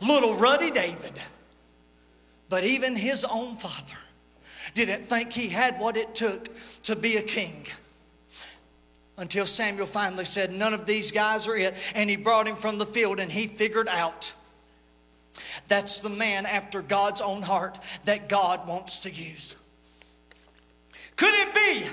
[0.00, 1.14] Little ruddy David.
[2.48, 3.96] But even his own father
[4.74, 6.50] didn't think he had what it took
[6.82, 7.66] to be a king.
[9.16, 11.74] Until Samuel finally said, None of these guys are it.
[11.94, 14.34] And he brought him from the field and he figured out
[15.66, 19.56] that's the man after God's own heart that God wants to use.
[21.16, 21.86] Could it be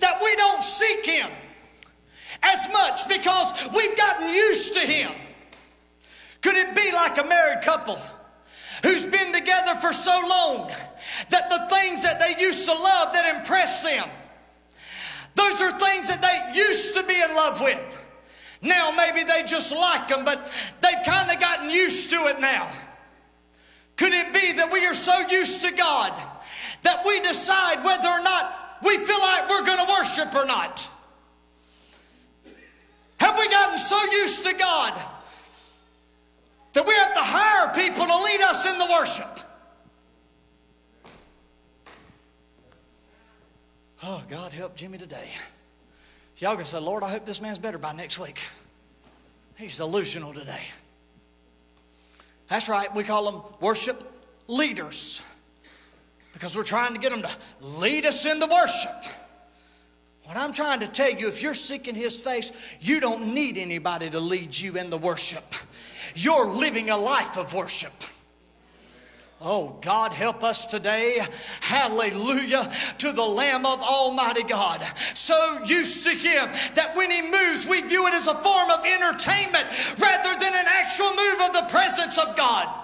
[0.00, 1.30] that we don't seek Him
[2.42, 5.12] as much because we've gotten used to Him?
[6.42, 7.98] Could it be like a married couple
[8.82, 10.70] who's been together for so long
[11.30, 14.08] that the things that they used to love that impress them,
[15.36, 17.98] those are things that they used to be in love with?
[18.60, 22.68] Now maybe they just like them, but they've kind of gotten used to it now.
[23.96, 26.12] Could it be that we are so used to God
[26.84, 30.88] that we decide whether or not we feel like we're going to worship or not?
[33.18, 35.00] Have we gotten so used to God
[36.74, 39.40] that we have to hire people to lead us in the worship?
[44.02, 45.30] Oh, God help Jimmy today.
[46.36, 48.40] Y'all can say, Lord, I hope this man's better by next week.
[49.56, 50.62] He's delusional today.
[52.48, 54.02] That's right, we call them worship
[54.46, 55.22] leaders
[56.34, 57.30] because we're trying to get them to
[57.62, 59.04] lead us into worship.
[60.24, 64.10] What I'm trying to tell you, if you're seeking His face, you don't need anybody
[64.10, 65.44] to lead you in the worship.
[66.14, 67.92] You're living a life of worship.
[69.40, 71.20] Oh, God, help us today.
[71.60, 74.82] Hallelujah to the Lamb of Almighty God.
[75.14, 78.84] So used to Him that when He moves, we view it as a form of
[78.86, 79.66] entertainment
[79.98, 82.83] rather than an actual move of the presence of God.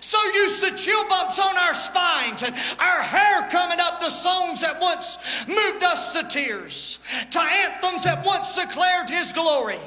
[0.00, 4.60] So used to chill bumps on our spines and our hair coming up to songs
[4.60, 5.18] that once
[5.48, 9.80] moved us to tears, to anthems that once declared His glory,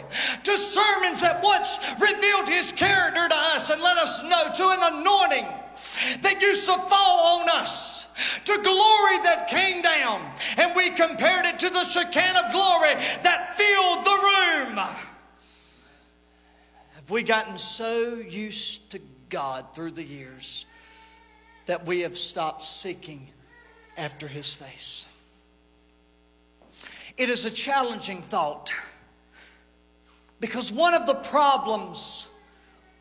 [0.44, 4.94] to sermons that once revealed His character to us and let us know, to an
[5.00, 5.48] anointing
[6.22, 8.08] that used to fall on us,
[8.46, 10.22] to glory that came down,
[10.58, 12.94] and we compared it to the Shekinah of glory
[13.24, 14.78] that filled the room.
[16.96, 19.02] Have we gotten so used to
[19.34, 20.68] God through the years
[21.66, 23.28] that we have stopped seeking
[23.98, 25.08] after His face.
[27.18, 28.72] It is a challenging thought
[30.40, 32.30] because one of the problems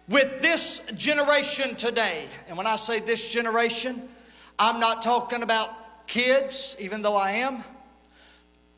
[0.09, 4.09] with this generation today, and when I say this generation,
[4.59, 7.63] I'm not talking about kids, even though I am.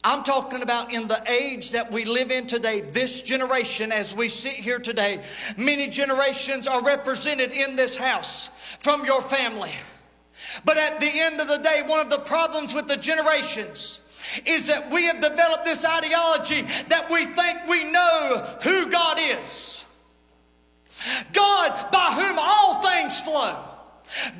[0.06, 4.28] I'm talking about in the age that we live in today, this generation, as we
[4.28, 5.22] sit here today,
[5.56, 8.48] many generations are represented in this house
[8.80, 9.72] from your family.
[10.66, 14.02] But at the end of the day, one of the problems with the generations
[14.44, 19.86] is that we have developed this ideology that we think we know who God is.
[21.32, 23.56] God by whom all things flow.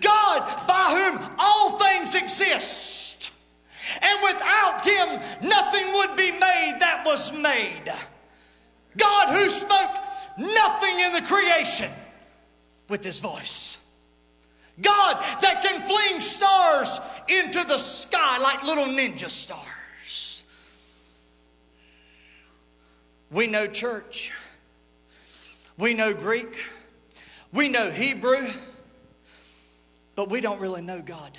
[0.03, 3.31] God by whom all things exist
[4.23, 7.93] without him, nothing would be made that was made.
[8.97, 9.91] God who spoke
[10.39, 11.91] nothing in the creation
[12.89, 13.79] with his voice.
[14.81, 20.45] God that can fling stars into the sky like little ninja stars.
[23.31, 24.33] We know church.
[25.79, 26.57] We know Greek.
[27.53, 28.49] We know Hebrew.
[30.17, 31.37] But we don't really know God.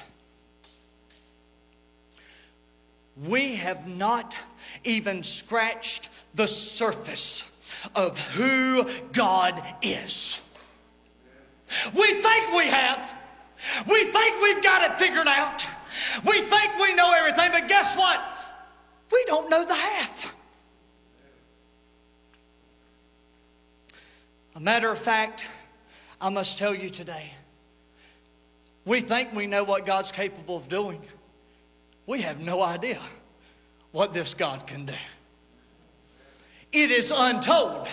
[3.15, 4.35] We have not
[4.83, 7.51] even scratched the surface
[7.95, 10.41] of who God is.
[11.95, 13.15] We think we have.
[13.87, 15.65] We think we've got it figured out.
[16.25, 18.21] We think we know everything, but guess what?
[19.11, 20.35] We don't know the half.
[24.55, 25.45] A matter of fact,
[26.19, 27.33] I must tell you today,
[28.85, 31.01] we think we know what God's capable of doing.
[32.05, 32.99] We have no idea
[33.91, 34.93] what this God can do.
[36.71, 37.87] It is untold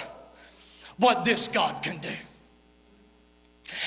[0.98, 2.12] what this God can do.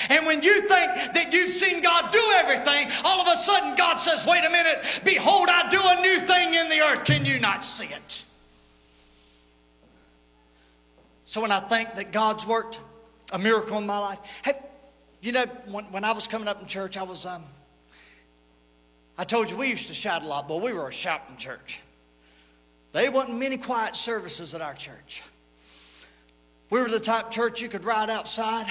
[0.08, 3.96] And when you think that you've seen God do everything, all of a sudden God
[3.96, 7.04] says, Wait a minute, behold, I do a new thing in the earth.
[7.04, 8.24] Can you not see it?
[11.24, 12.80] So when I think that God's worked
[13.32, 14.58] a miracle in my life, have,
[15.20, 17.42] you know, when, when I was coming up in church, I was, um,
[19.18, 21.80] I told you we used to shout a lot, but we were a shouting church.
[22.92, 25.22] There wasn't many quiet services at our church.
[26.70, 28.66] We were the type church you could ride outside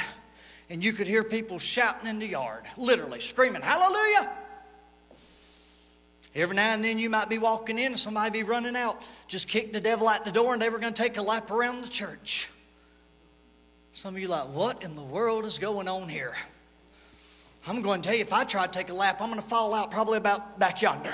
[0.70, 4.32] and you could hear people shouting in the yard, literally screaming, Hallelujah!
[6.34, 9.48] Every now and then you might be walking in and somebody be running out, just
[9.48, 11.82] kick the devil out the door, and they were going to take a lap around
[11.82, 12.50] the church.
[13.94, 16.34] Some of you like, what in the world is going on here?
[17.68, 19.48] I'm going to tell you, if I try to take a lap, I'm going to
[19.48, 21.14] fall out probably about back yonder.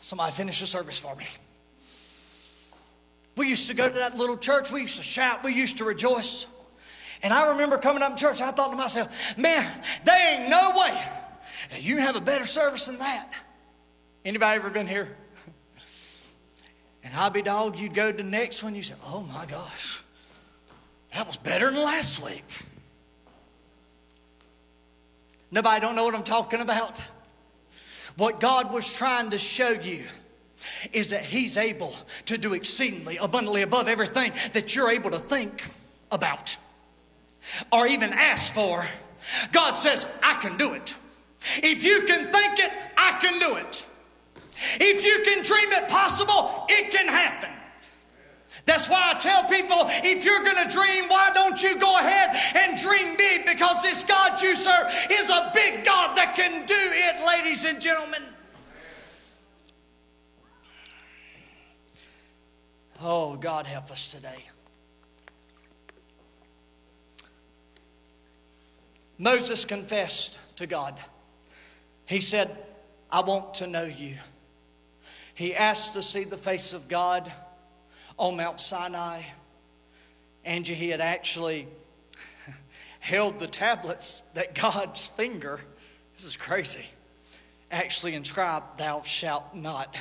[0.00, 1.26] Somebody finish the service for me.
[3.36, 4.70] We used to go to that little church.
[4.70, 5.42] We used to shout.
[5.42, 6.46] We used to rejoice.
[7.22, 9.64] And I remember coming up to church, I thought to myself, man,
[10.04, 11.02] there ain't no way
[11.78, 13.32] you have a better service than that.
[14.24, 15.16] Anybody ever been here?
[17.04, 20.00] And I'd be dog, you'd go to the next one, you say, oh my gosh,
[21.12, 22.44] that was better than last week.
[25.52, 27.04] Nobody don't know what I'm talking about.
[28.16, 30.06] What God was trying to show you
[30.92, 31.94] is that He's able
[32.24, 35.68] to do exceedingly abundantly above everything that you're able to think
[36.10, 36.56] about
[37.70, 38.84] or even ask for.
[39.52, 40.94] God says, I can do it.
[41.62, 43.86] If you can think it, I can do it.
[44.80, 47.50] If you can dream it possible, it can happen.
[48.64, 52.30] That's why I tell people if you're going to dream, why don't you go ahead
[52.56, 53.44] and dream big?
[53.44, 57.80] Because this God you serve is a big God that can do it, ladies and
[57.80, 58.22] gentlemen.
[63.00, 64.44] Oh, God, help us today.
[69.18, 70.94] Moses confessed to God.
[72.06, 72.56] He said,
[73.10, 74.16] I want to know you.
[75.34, 77.32] He asked to see the face of God
[78.18, 79.22] on Mount Sinai.
[80.44, 81.68] Angie, he had actually
[83.00, 85.60] held the tablets that God's finger,
[86.16, 86.84] this is crazy,
[87.70, 89.96] actually inscribed, Thou shalt not.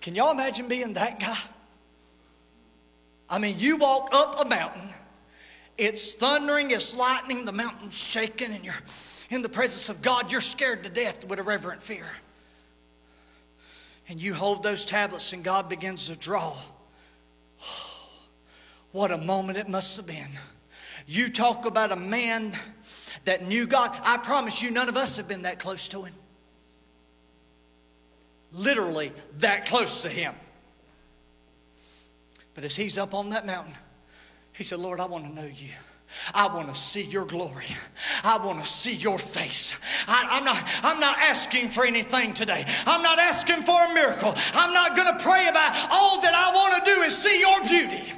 [0.00, 1.38] Can y'all imagine being that guy?
[3.28, 4.88] I mean, you walk up a mountain,
[5.76, 8.74] it's thundering, it's lightning, the mountain's shaking, and you're
[9.30, 12.06] in the presence of God, you're scared to death with a reverent fear.
[14.08, 16.56] And you hold those tablets, and God begins to draw.
[18.90, 20.30] What a moment it must have been.
[21.06, 22.54] You talk about a man
[23.26, 23.94] that knew God.
[24.02, 26.14] I promise you, none of us have been that close to him.
[28.50, 30.34] Literally, that close to him.
[32.54, 33.74] But as he's up on that mountain,
[34.54, 35.68] he said, Lord, I want to know you.
[36.34, 37.66] I want to see your glory.
[38.24, 39.78] I want to see your face.
[40.06, 42.64] I, am not, I'm not asking for anything today.
[42.86, 44.34] I'm not asking for a miracle.
[44.54, 47.60] I'm not going to pray about all that I want to do is see your
[47.62, 48.12] beauty.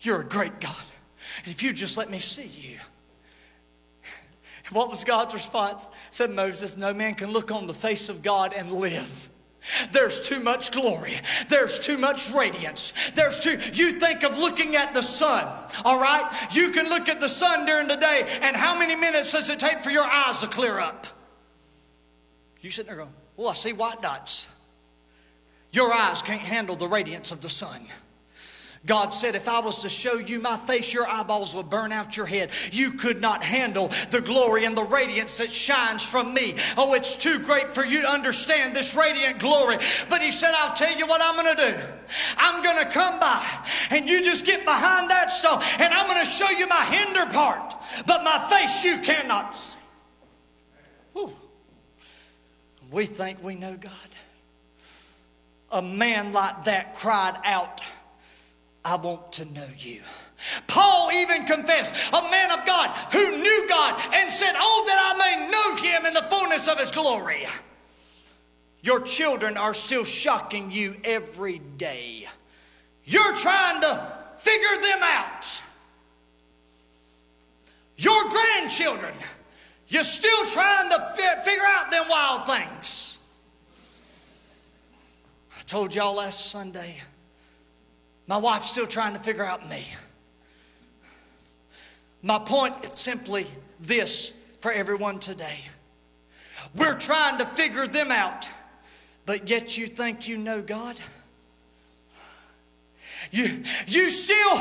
[0.00, 0.74] You're a great God.
[1.46, 2.78] If you just let me see you.
[4.72, 5.88] What was God's response?
[6.10, 9.30] Said Moses, No man can look on the face of God and live.
[9.92, 11.14] There's too much glory.
[11.48, 12.92] There's too much radiance.
[13.14, 15.48] There's too, you think of looking at the sun,
[15.84, 16.30] all right?
[16.52, 19.58] You can look at the sun during the day, and how many minutes does it
[19.58, 21.06] take for your eyes to clear up?
[22.60, 24.50] You sitting there going, Well, I see white dots.
[25.72, 27.86] Your eyes can't handle the radiance of the sun.
[28.86, 32.18] God said, if I was to show you my face, your eyeballs would burn out
[32.18, 32.50] your head.
[32.70, 36.56] You could not handle the glory and the radiance that shines from me.
[36.76, 39.78] Oh, it's too great for you to understand this radiant glory.
[40.10, 41.82] But He said, I'll tell you what I'm going to do.
[42.36, 43.42] I'm going to come by
[43.90, 47.24] and you just get behind that stone and I'm going to show you my hinder
[47.32, 47.74] part.
[48.06, 49.78] But my face you cannot see.
[51.14, 51.34] Whew.
[52.90, 53.92] We think we know God.
[55.72, 57.80] A man like that cried out
[58.84, 60.02] I want to know you.
[60.66, 65.18] Paul even confessed, a man of God who knew God and said, Oh, that I
[65.18, 67.46] may know him in the fullness of his glory.
[68.82, 72.26] Your children are still shocking you every day.
[73.04, 75.62] You're trying to figure them out.
[77.96, 79.14] Your grandchildren,
[79.88, 83.18] you're still trying to fi- figure out them wild things.
[85.58, 87.00] I told y'all last Sunday
[88.26, 89.84] my wife's still trying to figure out me.
[92.22, 93.46] My point is simply
[93.80, 95.60] this for everyone today.
[96.74, 98.48] We're trying to figure them out,
[99.26, 100.96] but yet you think you know God.
[103.30, 104.56] You, you still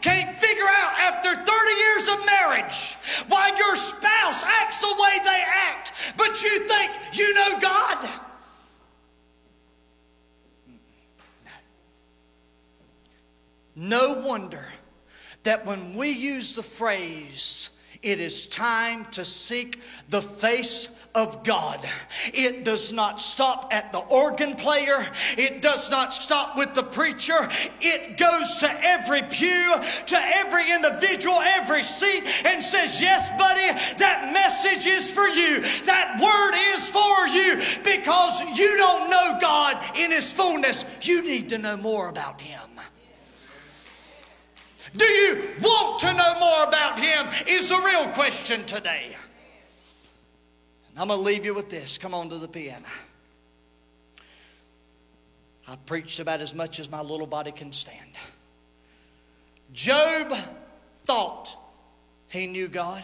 [0.00, 1.46] can't figure out after 30
[1.78, 2.96] years of marriage
[3.28, 8.25] why your spouse acts the way they act, but you think you know God.
[13.76, 14.66] No wonder
[15.42, 17.68] that when we use the phrase,
[18.02, 21.80] it is time to seek the face of God.
[22.32, 25.04] It does not stop at the organ player.
[25.36, 27.36] It does not stop with the preacher.
[27.80, 29.74] It goes to every pew,
[30.06, 35.60] to every individual, every seat, and says, Yes, buddy, that message is for you.
[35.84, 40.84] That word is for you because you don't know God in His fullness.
[41.02, 42.75] You need to know more about Him.
[44.96, 47.26] Do you want to know more about Him?
[47.48, 49.16] Is the real question today.
[50.90, 51.98] And I'm going to leave you with this.
[51.98, 52.86] Come on to the piano.
[55.68, 58.16] I've preached about as much as my little body can stand.
[59.72, 60.32] Job
[61.02, 61.56] thought
[62.28, 63.02] he knew God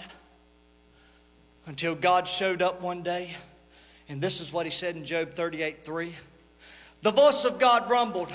[1.67, 3.35] until God showed up one day.
[4.09, 6.15] And this is what he said in Job 38 3.
[7.03, 8.33] The voice of God rumbled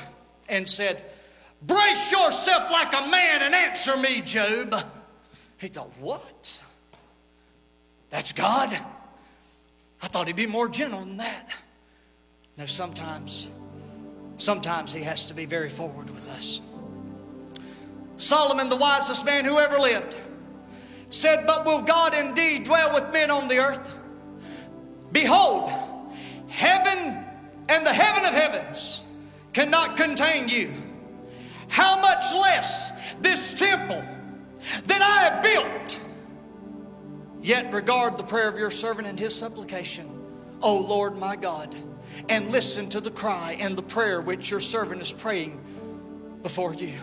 [0.49, 1.01] and said,
[1.61, 4.75] Brace yourself like a man and answer me, Job.
[5.59, 6.61] He thought, What?
[8.09, 8.77] That's God?
[10.01, 11.49] I thought he'd be more gentle than that.
[12.57, 13.51] No, sometimes,
[14.37, 16.61] sometimes he has to be very forward with us.
[18.17, 20.15] Solomon, the wisest man who ever lived,
[21.09, 23.93] said, But will God indeed dwell with men on the earth?
[25.11, 25.71] Behold,
[26.47, 27.23] heaven
[27.69, 29.03] and the heaven of heavens
[29.53, 30.73] cannot contain you
[31.67, 32.91] how much less
[33.21, 34.03] this temple
[34.85, 35.99] that I have built.
[37.41, 40.09] Yet regard the prayer of your servant and his supplication,
[40.61, 41.73] O Lord my God,
[42.29, 45.61] and listen to the cry and the prayer which your servant is praying
[46.41, 46.93] before you.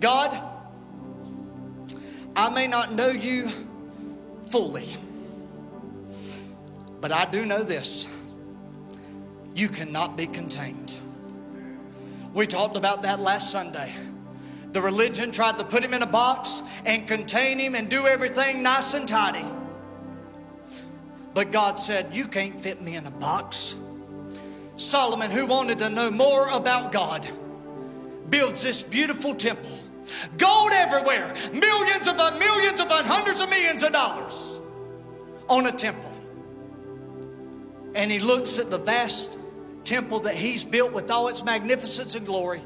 [0.00, 0.42] God,
[2.34, 3.50] I may not know you
[4.46, 4.88] fully,
[7.00, 8.08] but I do know this
[9.54, 10.94] you cannot be contained.
[12.32, 13.92] We talked about that last Sunday.
[14.72, 18.62] The religion tried to put him in a box and contain him and do everything
[18.62, 19.44] nice and tidy.
[21.34, 23.76] But God said, You can't fit me in a box.
[24.76, 27.26] Solomon, who wanted to know more about God,
[28.28, 29.78] builds this beautiful temple.
[30.38, 34.58] Gold everywhere, millions upon millions upon hundreds of millions of dollars
[35.48, 36.10] on a temple.
[37.94, 39.39] And he looks at the vast
[39.90, 42.62] temple that He's built with all its magnificence and glory.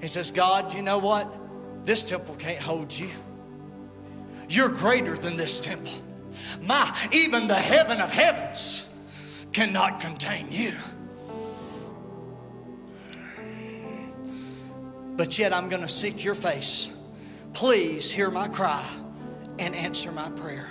[0.00, 1.36] He says, God, you know what?
[1.84, 3.08] This temple can't hold you.
[4.48, 5.92] You're greater than this temple.
[6.62, 8.88] My, even the heaven of heavens
[9.52, 10.72] cannot contain you.
[15.16, 16.92] But yet I'm going to seek your face.
[17.54, 18.86] Please hear my cry
[19.58, 20.68] and answer my prayer.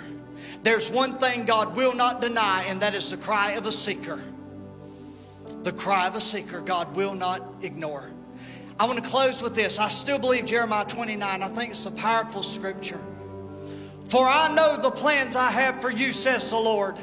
[0.62, 4.18] There's one thing God will not deny, and that is the cry of a seeker.
[5.62, 8.10] The cry of a seeker, God will not ignore.
[8.80, 9.78] I want to close with this.
[9.78, 11.42] I still believe Jeremiah 29.
[11.42, 13.00] I think it's a powerful scripture.
[14.06, 16.98] For I know the plans I have for you, says the Lord.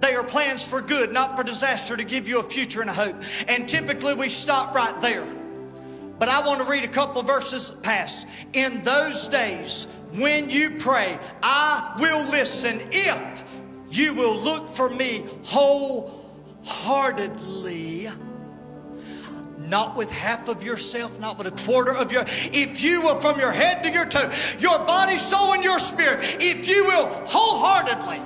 [0.00, 2.94] They are plans for good, not for disaster, to give you a future and a
[2.94, 3.16] hope.
[3.46, 5.26] And typically we stop right there.
[6.18, 8.26] But I want to read a couple verses past.
[8.52, 13.44] In those days, when you pray, I will listen if
[13.90, 16.17] you will look for me whole
[16.68, 18.08] heartedly,
[19.58, 23.40] not with half of yourself, not with a quarter of your, if you will, from
[23.40, 28.20] your head to your toe, your body, soul, and your spirit, if you will wholeheartedly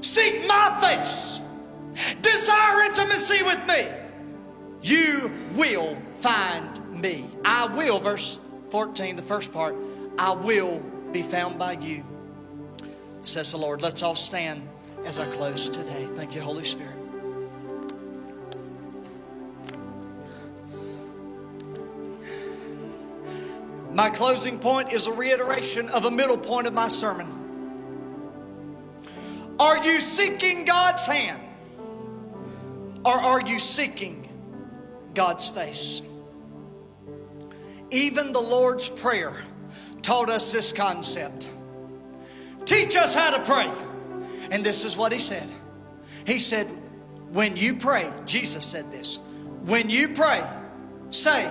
[0.00, 1.40] seek my face,
[2.22, 3.86] desire intimacy with me,
[4.82, 7.26] you will find me.
[7.44, 8.38] I will, verse
[8.70, 9.74] 14, the first part,
[10.18, 10.80] I will
[11.12, 12.04] be found by you,
[13.22, 13.82] says the Lord.
[13.82, 14.68] Let's all stand
[15.04, 16.06] as I close today.
[16.14, 16.97] Thank you, Holy Spirit.
[23.92, 27.26] My closing point is a reiteration of a middle point of my sermon.
[29.58, 31.42] Are you seeking God's hand?
[33.04, 34.28] Or are you seeking
[35.14, 36.02] God's face?
[37.90, 39.34] Even the Lord's Prayer
[40.02, 41.48] taught us this concept.
[42.66, 43.70] Teach us how to pray.
[44.50, 45.50] And this is what he said.
[46.26, 46.66] He said,
[47.32, 49.20] When you pray, Jesus said this,
[49.64, 50.46] when you pray,
[51.10, 51.50] say,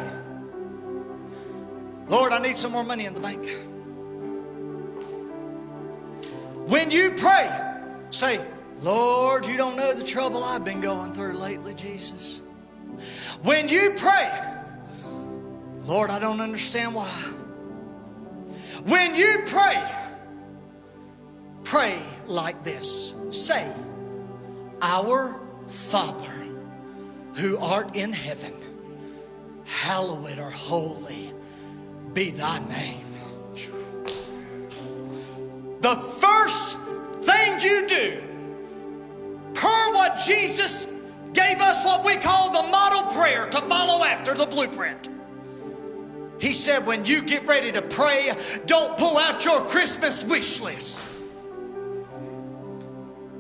[2.08, 3.46] Lord, I need some more money in the bank.
[6.68, 7.50] When you pray,
[8.10, 8.40] say,
[8.82, 12.42] Lord, you don't know the trouble I've been going through lately, Jesus.
[13.44, 14.32] When you pray,
[15.84, 17.10] Lord, I don't understand why.
[18.86, 19.92] When you pray,
[21.64, 23.72] pray like this Say,
[24.82, 26.34] Our Father
[27.36, 28.54] who art in heaven,
[29.66, 31.32] hallowed or holy
[32.18, 32.98] be thy name.
[35.82, 36.80] The first
[37.22, 38.24] thing you do,
[39.54, 40.88] per what Jesus
[41.34, 45.10] gave us what we call the model prayer to follow after the blueprint.
[46.40, 48.34] He said, when you get ready to pray,
[48.66, 50.98] don't pull out your Christmas wish list.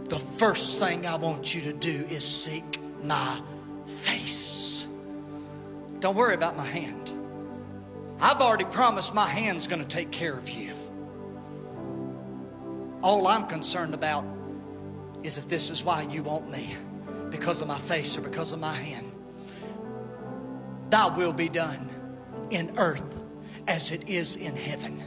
[0.03, 3.41] The first thing I want you to do is seek my
[3.87, 4.85] face.
[5.99, 7.16] Don't worry about my hand.
[8.19, 10.73] I've already promised my hand's going to take care of you.
[13.03, 14.25] All I'm concerned about
[15.23, 16.75] is if this is why you want me
[17.29, 19.11] because of my face or because of my hand.
[20.89, 21.89] Thy will be done
[22.49, 23.17] in earth
[23.67, 25.03] as it is in heaven.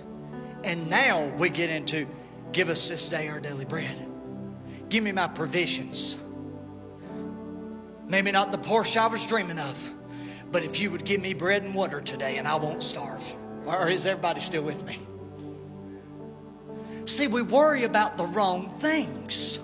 [0.62, 2.06] And now we get into
[2.52, 4.06] give us this day our daily bread.
[4.88, 6.18] Give me my provisions.
[8.06, 9.94] Maybe not the Porsche I was dreaming of,
[10.50, 13.34] but if you would give me bread and water today and I won't starve.
[13.66, 14.98] Or is everybody still with me?
[17.04, 19.58] See, we worry about the wrong things.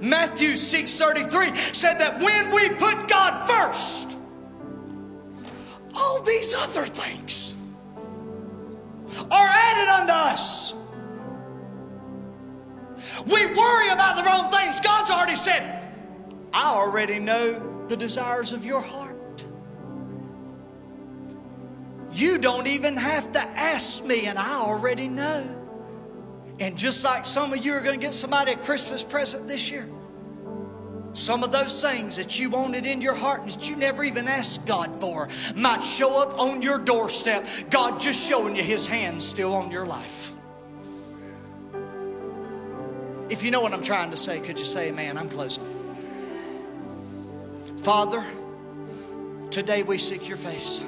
[0.00, 4.16] Matthew 6:33 said that when we put God first,
[5.94, 7.54] all these other things
[9.30, 10.74] are added unto us.
[13.26, 14.80] We worry about the wrong things.
[14.80, 15.82] God's already said,
[16.52, 19.01] I already know the desires of your heart.
[22.12, 25.58] You don't even have to ask me, and I already know.
[26.60, 29.70] And just like some of you are going to get somebody a Christmas present this
[29.70, 29.88] year,
[31.14, 34.66] some of those things that you wanted in your heart that you never even asked
[34.66, 37.46] God for might show up on your doorstep.
[37.70, 40.32] God just showing you His hand still on your life.
[43.30, 45.16] If you know what I'm trying to say, could you say amen?
[45.16, 45.64] I'm closing.
[47.78, 48.24] Father,
[49.50, 50.82] today we seek your face.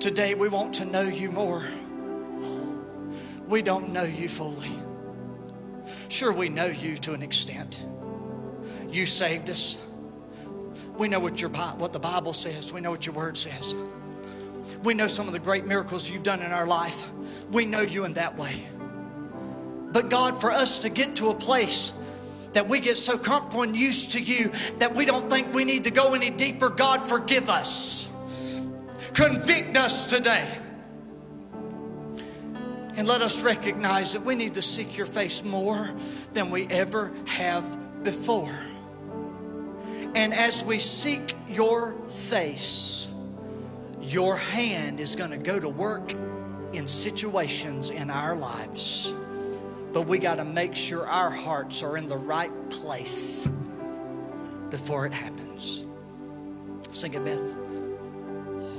[0.00, 1.62] Today we want to know you more.
[3.46, 4.70] We don't know you fully.
[6.08, 7.84] Sure, we know you to an extent.
[8.88, 9.78] You saved us.
[10.96, 13.76] We know what, your, what the Bible says, we know what your word says.
[14.82, 17.06] We know some of the great miracles you've done in our life.
[17.52, 18.64] We know you in that way.
[19.92, 21.92] But God, for us to get to a place
[22.54, 25.84] that we get so comfortable and used to you that we don't think we need
[25.84, 28.09] to go any deeper, God, forgive us.
[29.14, 30.48] Convict us today.
[32.96, 35.90] And let us recognize that we need to seek your face more
[36.32, 38.54] than we ever have before.
[40.14, 43.08] And as we seek your face,
[44.00, 46.12] your hand is going to go to work
[46.72, 49.14] in situations in our lives.
[49.92, 53.48] But we got to make sure our hearts are in the right place
[54.68, 55.84] before it happens.
[56.90, 57.69] Sing it, Beth.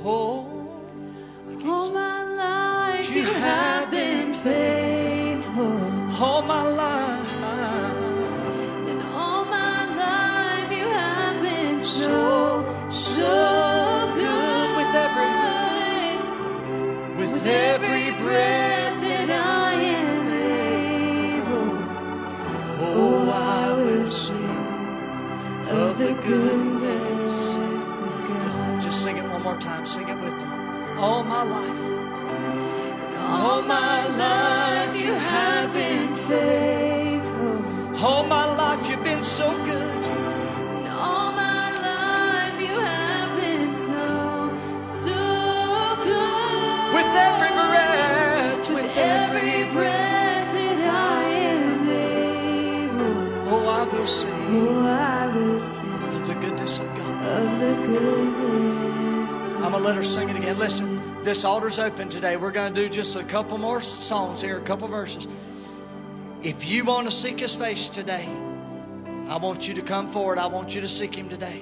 [0.03, 0.47] Oh,
[1.63, 5.77] all my life you have been faithful.
[6.19, 7.27] All my life.
[8.89, 14.77] And all my life you have been so, so good.
[14.77, 16.17] With every,
[17.15, 20.27] with, with every breath that I am
[21.37, 21.77] able.
[22.79, 24.49] Oh, I oh, will sing
[25.69, 26.80] of the goodness
[29.05, 29.85] more time.
[29.85, 30.97] Sing it with them.
[30.99, 31.81] All my life.
[33.17, 38.05] All my life you have been faithful.
[38.05, 40.05] All my life you've been so good.
[40.89, 45.19] All my life you have been so, so
[46.03, 46.93] good.
[46.97, 51.23] With every breath, With with every breath that I
[51.57, 53.49] am able.
[53.51, 57.25] Oh, I will sing Oh, I will sing of the goodness of God.
[57.25, 58.40] of the goodness.
[59.71, 60.59] I'm gonna let her sing it again.
[60.59, 62.35] Listen, this altar's open today.
[62.35, 65.29] We're gonna do just a couple more songs here, a couple verses.
[66.43, 68.27] If you want to seek His face today,
[69.29, 70.39] I want you to come forward.
[70.39, 71.61] I want you to seek Him today.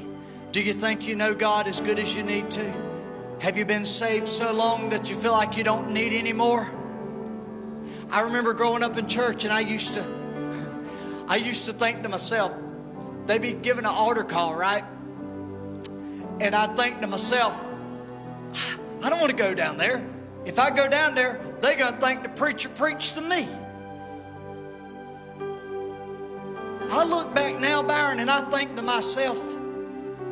[0.51, 2.73] Do you think you know God as good as you need to?
[3.41, 6.67] Have you been saved so long that you feel like you don't need any more?
[8.09, 10.03] I remember growing up in church, and I used to,
[11.27, 12.55] I used to think to myself,
[13.27, 14.83] they'd be giving an altar call, right?
[16.39, 17.68] And I think to myself,
[19.01, 20.05] I don't want to go down there.
[20.45, 23.47] If I go down there, they're going to think the preacher preached to me.
[26.91, 29.37] I look back now, Byron, and I think to myself,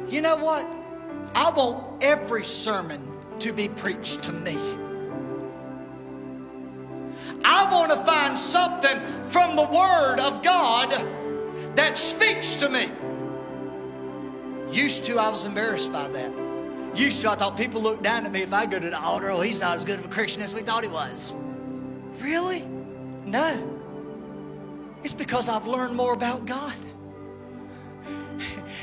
[0.10, 0.68] you know what?
[1.36, 3.00] I want every sermon
[3.40, 4.58] to be preached to me.
[7.46, 10.90] I want to find something from the Word of God
[11.76, 12.90] that speaks to me.
[14.72, 16.47] Used to, I was embarrassed by that.
[16.98, 19.30] Used to, I thought people looked down at me if I go to the altar.
[19.30, 21.36] Oh, he's not as good of a Christian as we thought he was.
[22.20, 22.62] Really?
[23.24, 23.80] No.
[25.04, 26.74] It's because I've learned more about God.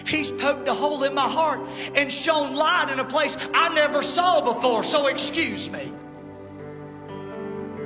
[0.07, 1.61] He's poked a hole in my heart
[1.97, 4.85] and shown light in a place I never saw before.
[4.85, 5.93] So excuse me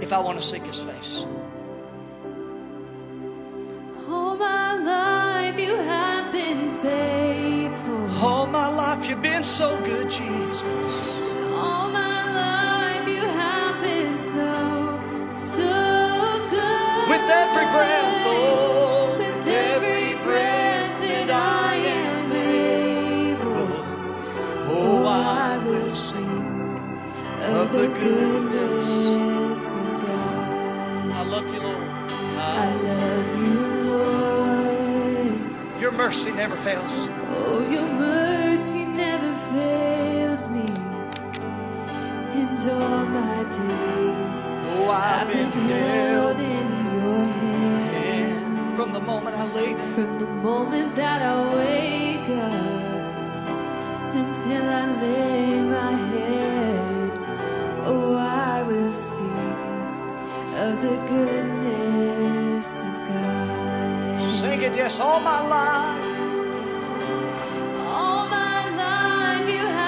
[0.03, 1.27] if I want to seek His face.
[4.09, 7.28] All my life you have been faithful.
[8.59, 10.65] My life you've been so good, Jesus.
[11.55, 14.99] All my life you have been so,
[15.31, 15.75] so
[16.51, 17.09] good.
[17.09, 25.89] With every breath, oh, With every breath that I am able, oh, oh, I will
[25.89, 26.43] sing
[27.41, 29.15] of the goodness.
[29.73, 31.13] of God.
[31.13, 31.89] I love you, Lord.
[31.89, 32.81] I ah.
[32.91, 33.55] love you,
[33.93, 35.81] Lord.
[35.81, 37.09] Your mercy never fails.
[37.29, 38.48] Oh, your mercy
[42.61, 44.41] And all my days,
[44.75, 46.69] Oh, I've been held in
[46.99, 48.69] your hand.
[48.69, 49.93] in from the moment I laid down.
[49.95, 57.11] From the moment that I wake up until I lay my head,
[57.87, 59.55] oh, I will sing
[60.65, 64.37] of the goodness of God.
[64.37, 66.05] Sing it, yes, all my life.
[67.87, 69.88] All my life you have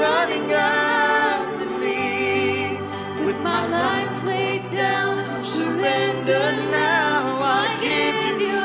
[0.00, 2.78] Running after me.
[3.26, 7.38] With my life laid down, I'm Surrender surrendered now.
[7.42, 8.60] I give you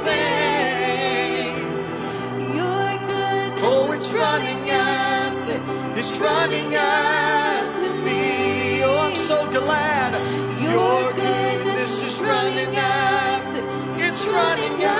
[0.00, 0.56] everything.
[2.56, 5.60] Your goodness Oh, it's running after,
[6.00, 8.82] it's running after me.
[8.84, 10.14] Oh, I'm so glad.
[10.62, 13.60] Your goodness is running after,
[13.98, 14.95] it's running after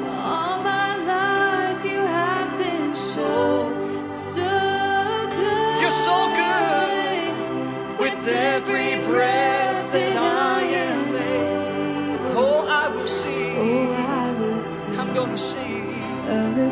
[0.09, 3.69] All my life you have been so,
[4.09, 5.81] so good.
[5.81, 7.99] You're so good.
[7.99, 12.37] With every breath that I am able.
[12.37, 13.57] Oh, I will sing.
[13.57, 16.69] Oh, I will sing I'm gonna sing of the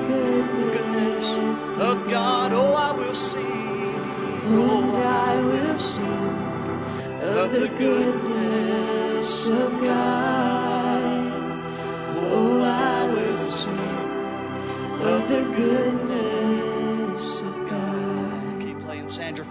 [0.57, 2.53] the goodness, goodness of God.
[2.53, 3.39] Oh, I will see.
[4.47, 6.03] Oh, I will see
[7.21, 9.97] of the goodness of God.
[9.97, 10.02] Oh,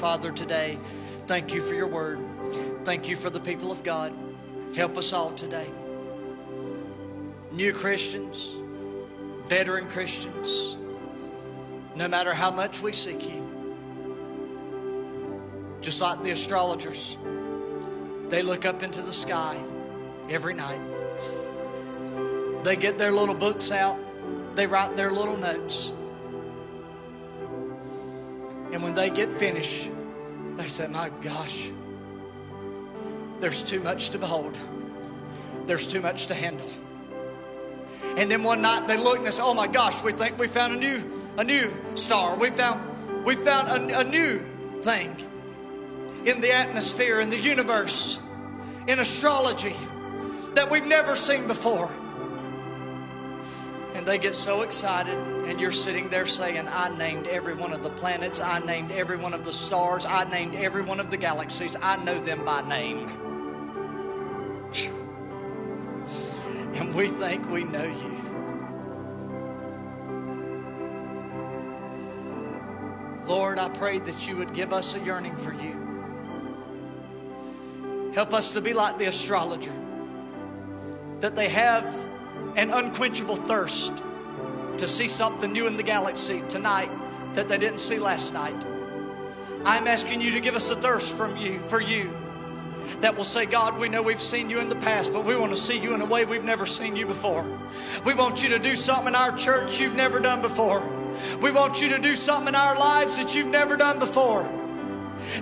[0.03, 0.81] Father, today,
[1.29, 2.19] thank you for your word.
[2.85, 4.13] Thank you for the people of God.
[4.75, 5.71] Help us all today.
[7.53, 8.57] New Christians,
[9.47, 10.77] veteran Christians,
[11.95, 13.47] no matter how much we seek you,
[15.81, 17.17] just like the astrologers,
[18.29, 19.57] they look up into the sky
[20.29, 20.81] every night.
[22.65, 24.01] They get their little books out,
[24.57, 25.93] they write their little notes.
[28.73, 29.91] And when they get finished,
[30.57, 31.71] they say, My gosh,
[33.41, 34.57] there's too much to behold.
[35.67, 36.69] There's too much to handle.
[38.17, 40.49] And then one night they look and they say, Oh my gosh, we think we
[40.49, 41.03] found a new,
[41.39, 42.37] a new star.
[42.37, 44.45] We found, we found a, a new
[44.83, 45.17] thing
[46.25, 48.21] in the atmosphere, in the universe,
[48.87, 49.77] in astrology
[50.55, 51.91] that we've never seen before.
[54.03, 57.85] And they get so excited, and you're sitting there saying, I named every one of
[57.85, 61.17] the planets, I named every one of the stars, I named every one of the
[61.17, 63.09] galaxies, I know them by name.
[66.75, 68.17] And we think we know you.
[73.25, 75.79] Lord, I pray that you would give us a yearning for you.
[78.15, 79.71] Help us to be like the astrologer,
[81.21, 81.87] that they have
[82.57, 84.03] an unquenchable thirst
[84.79, 86.91] to see something new in the galaxy tonight
[87.35, 88.67] that they didn't see last night.
[89.65, 92.13] I'm asking you to give us a thirst from you for you
[93.01, 95.53] that will say, God, we know we've seen you in the past, but we want
[95.53, 97.47] to see you in a way we've never seen you before.
[98.05, 100.83] We want you to do something in our church you've never done before.
[101.41, 104.51] We want you to do something in our lives that you've never done before.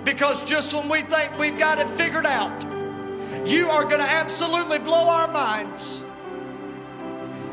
[0.03, 2.65] Because just when we think we've got it figured out,
[3.45, 6.05] you are going to absolutely blow our minds.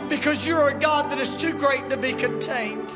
[0.08, 2.92] Because you're a God that is too great to be contained.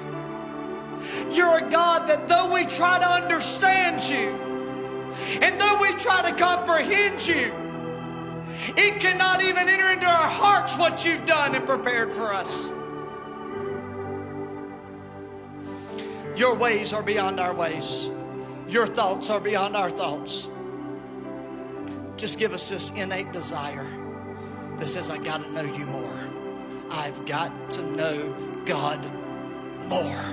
[1.31, 4.31] You're a God that though we try to understand you,
[5.41, 7.53] and though we try to comprehend you,
[8.77, 12.69] it cannot even enter into our hearts what you've done and prepared for us.
[16.37, 18.11] Your ways are beyond our ways.
[18.69, 20.49] Your thoughts are beyond our thoughts.
[22.17, 23.87] Just give us this innate desire
[24.79, 26.42] that says, I got to know you more.
[26.93, 28.33] I've got to know
[28.67, 29.03] God
[29.89, 30.25] more.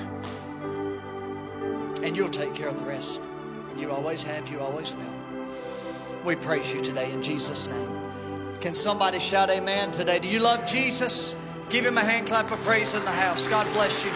[2.04, 3.22] And you'll take care of the rest.
[3.78, 5.14] You always have, you always will.
[6.26, 8.02] We praise you today in Jesus' name.
[8.60, 10.20] Can somebody shout amen today?
[10.20, 11.38] Do you love Jesus?
[11.70, 13.48] Give him a hand clap of praise in the house.
[13.48, 14.12] God bless you.